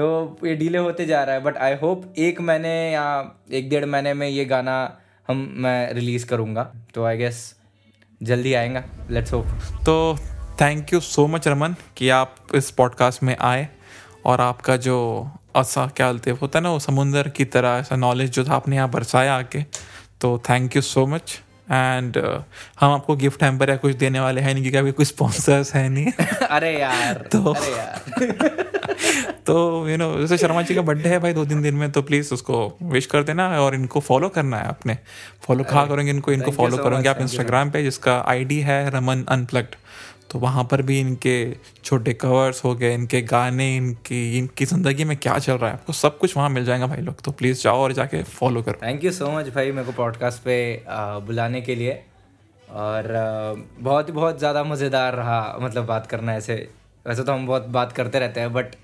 तो 0.01 0.39
ये 0.45 0.57
डिले 0.57 0.79
होते 0.79 1.07
जा 1.07 1.25
रहा 1.25 1.35
है 1.35 1.43
बट 1.43 1.57
आई 1.57 1.75
होप 1.75 2.15
एक 2.19 2.41
महीने 2.41 2.93
या 2.93 3.33
एक 3.53 3.71
डेढ़ 3.71 3.85
महीने 3.85 4.15
में 4.15 4.29
ये 4.29 4.45
गाना 4.45 4.99
हम 5.29 5.55
मैं 5.57 5.93
रिलीज़ 5.93 6.27
करूँगा। 6.27 6.73
तो 6.95 7.05
आई 7.05 7.17
गेस 7.17 7.55
जल्दी 8.23 8.55
आएगा। 8.55 8.85
लेट्स 9.11 9.33
होप 9.33 9.47
तो 9.87 10.19
thank 10.61 10.93
you 10.93 11.01
so 11.01 11.27
much 11.27 11.49
Raman 11.49 11.75
कि 11.97 12.09
आप 12.09 12.35
इस 12.55 12.71
पॉडकास्ट 12.71 13.23
में 13.23 13.37
आए 13.41 13.69
और 14.25 14.41
आपका 14.41 14.77
जो 14.77 15.31
ऐसा 15.57 15.87
क्या 15.87 16.07
बोलते 16.07 16.31
होता 16.31 16.59
है 16.59 16.63
ना 16.63 16.71
वो 16.71 16.79
समुंदर 16.79 17.29
की 17.29 17.45
तरह 17.45 17.69
ऐसा 17.69 17.97
नॉलेज 17.97 18.31
जो 18.31 18.45
था 18.45 18.53
आपने 18.53 18.77
यहाँ 18.77 18.91
बरसाया 18.91 19.37
आके। 19.37 19.63
तो 20.21 20.43
thank 20.51 20.77
you 20.77 20.83
so 20.83 21.07
much 21.07 21.41
and 21.71 22.43
हम 22.81 22.93
आपको 22.93 23.17
गिफ्ट 23.17 23.43
हैम्पर 23.43 23.71
या 23.71 23.77
कुछ 23.77 23.95
देने 23.95 24.21
वाले 24.21 24.41
हैं 24.41 24.53
नहीं 24.53 24.63
क्योंकि 24.63 24.79
अभी 24.79 24.93
कोई 24.93 25.05
स्पॉन्सर्स 25.05 25.75
है 25.75 25.89
नहीं। 25.89 26.13
अरे 26.51 26.81
यार 26.81 27.15
तो- 27.33 27.57
अरे 27.57 27.73
यार। 27.77 28.71
तो 29.51 29.89
यू 29.89 29.97
नो 29.97 30.07
जैसे 30.19 30.37
शर्मा 30.39 30.63
जी 30.63 30.75
का 30.75 30.83
बर्थडे 30.83 31.09
है 31.09 31.19
भाई 31.19 31.33
दो 31.33 31.45
तीन 31.45 31.63
दिन 31.63 31.75
में 31.75 31.91
तो 31.93 32.03
प्लीज़ 32.03 32.33
उसको 32.35 32.57
विश 32.93 33.07
कर 33.07 33.23
देना 33.23 33.49
और 33.61 33.75
इनको 33.75 34.01
फॉलो 34.01 34.29
करना 34.29 34.57
है 34.57 34.67
आपने। 34.67 34.97
फॉलो 35.43 35.65
कहा 35.65 35.85
करेंगे 35.87 36.11
इनको 36.11 36.33
इनको 36.33 36.51
फॉलो 36.53 36.77
so 36.77 36.83
करेंगे 36.85 37.09
आप 37.09 37.21
इंस्टाग्राम 37.21 37.71
पे 37.71 37.83
जिसका 37.83 38.19
आईडी 38.29 38.59
है 38.61 38.79
रमन 38.91 39.25
अनप्लग्ड 39.29 39.75
तो 40.31 40.39
वहाँ 40.39 40.63
पर 40.65 40.83
भी 40.83 40.99
इनके 41.01 41.35
छोटे 41.85 42.13
कवर्स 42.15 42.65
हो 42.65 42.75
गए 42.75 42.93
इनके 42.95 43.21
गाने 43.23 43.65
इनकी 43.77 44.21
इनकी 44.39 44.65
ज़िंदगी 44.65 45.05
में 45.05 45.17
क्या 45.17 45.39
चल 45.39 45.55
रहा 45.55 45.71
है 45.71 45.75
आपको 45.75 45.93
सब 45.93 46.19
कुछ 46.19 46.37
वहाँ 46.37 46.51
मिल 46.51 46.65
जाएगा 46.65 46.87
भाई 46.87 47.01
लोग। 47.01 47.21
तो 47.21 47.33
प्लीज़ 47.33 47.63
जाओ 47.63 47.79
और 47.79 47.93
जाके 47.93 48.23
फॉलो 48.25 48.63
करो। 48.63 48.79
थैंक 48.83 49.05
यू 49.05 49.13
सो 49.13 49.31
मच 49.31 49.49
भाई 49.55 49.73
मेरे 49.73 49.87
को 49.87 49.93
पॉडकास्ट 49.93 50.43
पे 50.43 50.85
बुलाने 51.27 51.61
के 51.61 51.75
लिए। 51.75 52.01
और 52.71 53.09
बहुत 53.81 54.09
ही 54.09 54.13
बहुत 54.13 54.39
ज़्यादा 54.39 54.63
मज़ेदार 54.65 55.15
रहा 55.15 55.59
मतलब 55.61 55.87
बात 55.87 56.07
करना 56.07 56.35
ऐसे। 56.35 56.55
वैसे 57.07 57.23
तो 57.23 57.33
हम 57.33 57.47
बहुत 57.47 57.67
बात 57.71 57.93
करते 57.93 58.19
रहते 58.19 58.41
हैं 58.41 58.53
बट 58.53 58.75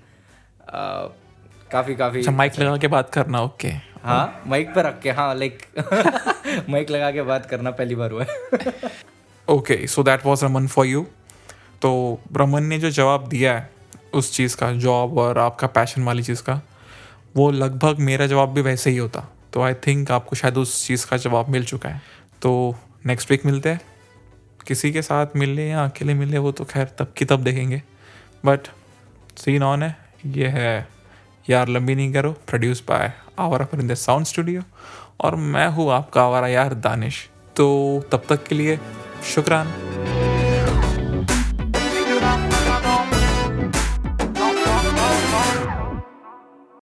काफ़ी 0.73 1.95
काफ़ी 1.95 2.19
अच्छा 2.19 2.31
माइक 2.31 2.59
लगा 2.59 2.77
के 2.77 2.87
बात 2.87 3.09
करना 3.09 3.41
ओके 3.41 3.67
हाँ 4.03 4.43
माइक 4.47 4.73
पर 4.75 4.85
रख 4.85 4.99
के 5.01 5.11
हाँ 5.11 5.35
लाइक 5.35 5.59
माइक 6.69 6.89
लगा 6.91 7.11
के 7.11 7.21
बात 7.21 7.45
करना 7.45 7.71
पहली 7.71 7.95
बार 7.95 8.11
हुआ 8.11 8.23
है। 8.23 8.71
Okay 9.47 9.87
so 9.87 10.03
that 10.03 10.25
was 10.25 10.43
Raman 10.43 10.67
for 10.67 10.85
you 10.85 11.05
तो 11.81 12.19
रमन 12.37 12.63
ने 12.63 12.79
जो 12.79 12.89
जवाब 12.89 13.27
दिया 13.27 13.57
है 13.57 13.69
उस 14.13 14.33
चीज़ 14.33 14.57
का 14.57 14.71
जॉब 14.71 15.17
और 15.17 15.37
आपका 15.37 15.67
पैशन 15.67 16.03
वाली 16.03 16.23
चीज़ 16.23 16.43
का 16.43 16.61
वो 17.35 17.51
लगभग 17.51 17.99
मेरा 17.99 18.27
जवाब 18.27 18.49
भी 18.49 18.61
वैसे 18.61 18.89
ही 18.89 18.97
होता। 18.97 19.27
तो 19.53 19.61
आई 19.61 19.73
थिंक 19.73 20.11
आपको 20.11 20.35
शायद 20.35 20.57
उस 20.57 20.87
चीज़ 20.87 21.05
का 21.07 21.17
जवाब 21.17 21.49
मिल 21.49 21.65
चुका 21.65 21.89
है। 21.89 22.01
तो 22.41 22.75
नेक्स्ट 23.05 23.31
वीक 23.31 23.45
मिलते 23.45 23.69
हैं। 23.69 23.81
किसी 24.67 24.91
के 24.91 25.01
साथ 25.01 25.27
मिले 25.35 25.67
या 25.67 25.85
अकेले 25.85 26.13
मिले 26.13 26.37
वो 26.37 26.51
तो 26.51 26.65
खैर 26.65 26.85
तब 26.99 27.13
की 27.17 27.25
तब 27.25 27.43
देखेंगे। 27.43 27.83
बट 28.45 28.59
सीन 29.37 29.63
ऑन 29.63 29.83
है। 29.83 30.06
ये 30.25 30.47
है 30.47 30.87
यार 31.49 31.67
लंबी 31.67 31.95
नहीं 31.95 32.13
करो 32.13 32.31
प्रोड्यूस 32.31 32.83
बाय 32.87 33.13
आवारा 33.39 33.65
परिंदे 33.65 33.95
साउंड 33.95 34.25
स्टूडियो 34.25 34.61
और 35.21 35.35
मैं 35.35 35.67
हूँ 35.67 35.91
आपका 35.91 36.23
आवारा 36.23 36.47
यार 36.47 36.73
दानिश। 36.73 37.29
तो 37.55 38.03
तब 38.11 38.23
तक 38.29 38.43
के 38.43 38.55
लिए 38.55 38.79
शुक्रान। 39.35 39.67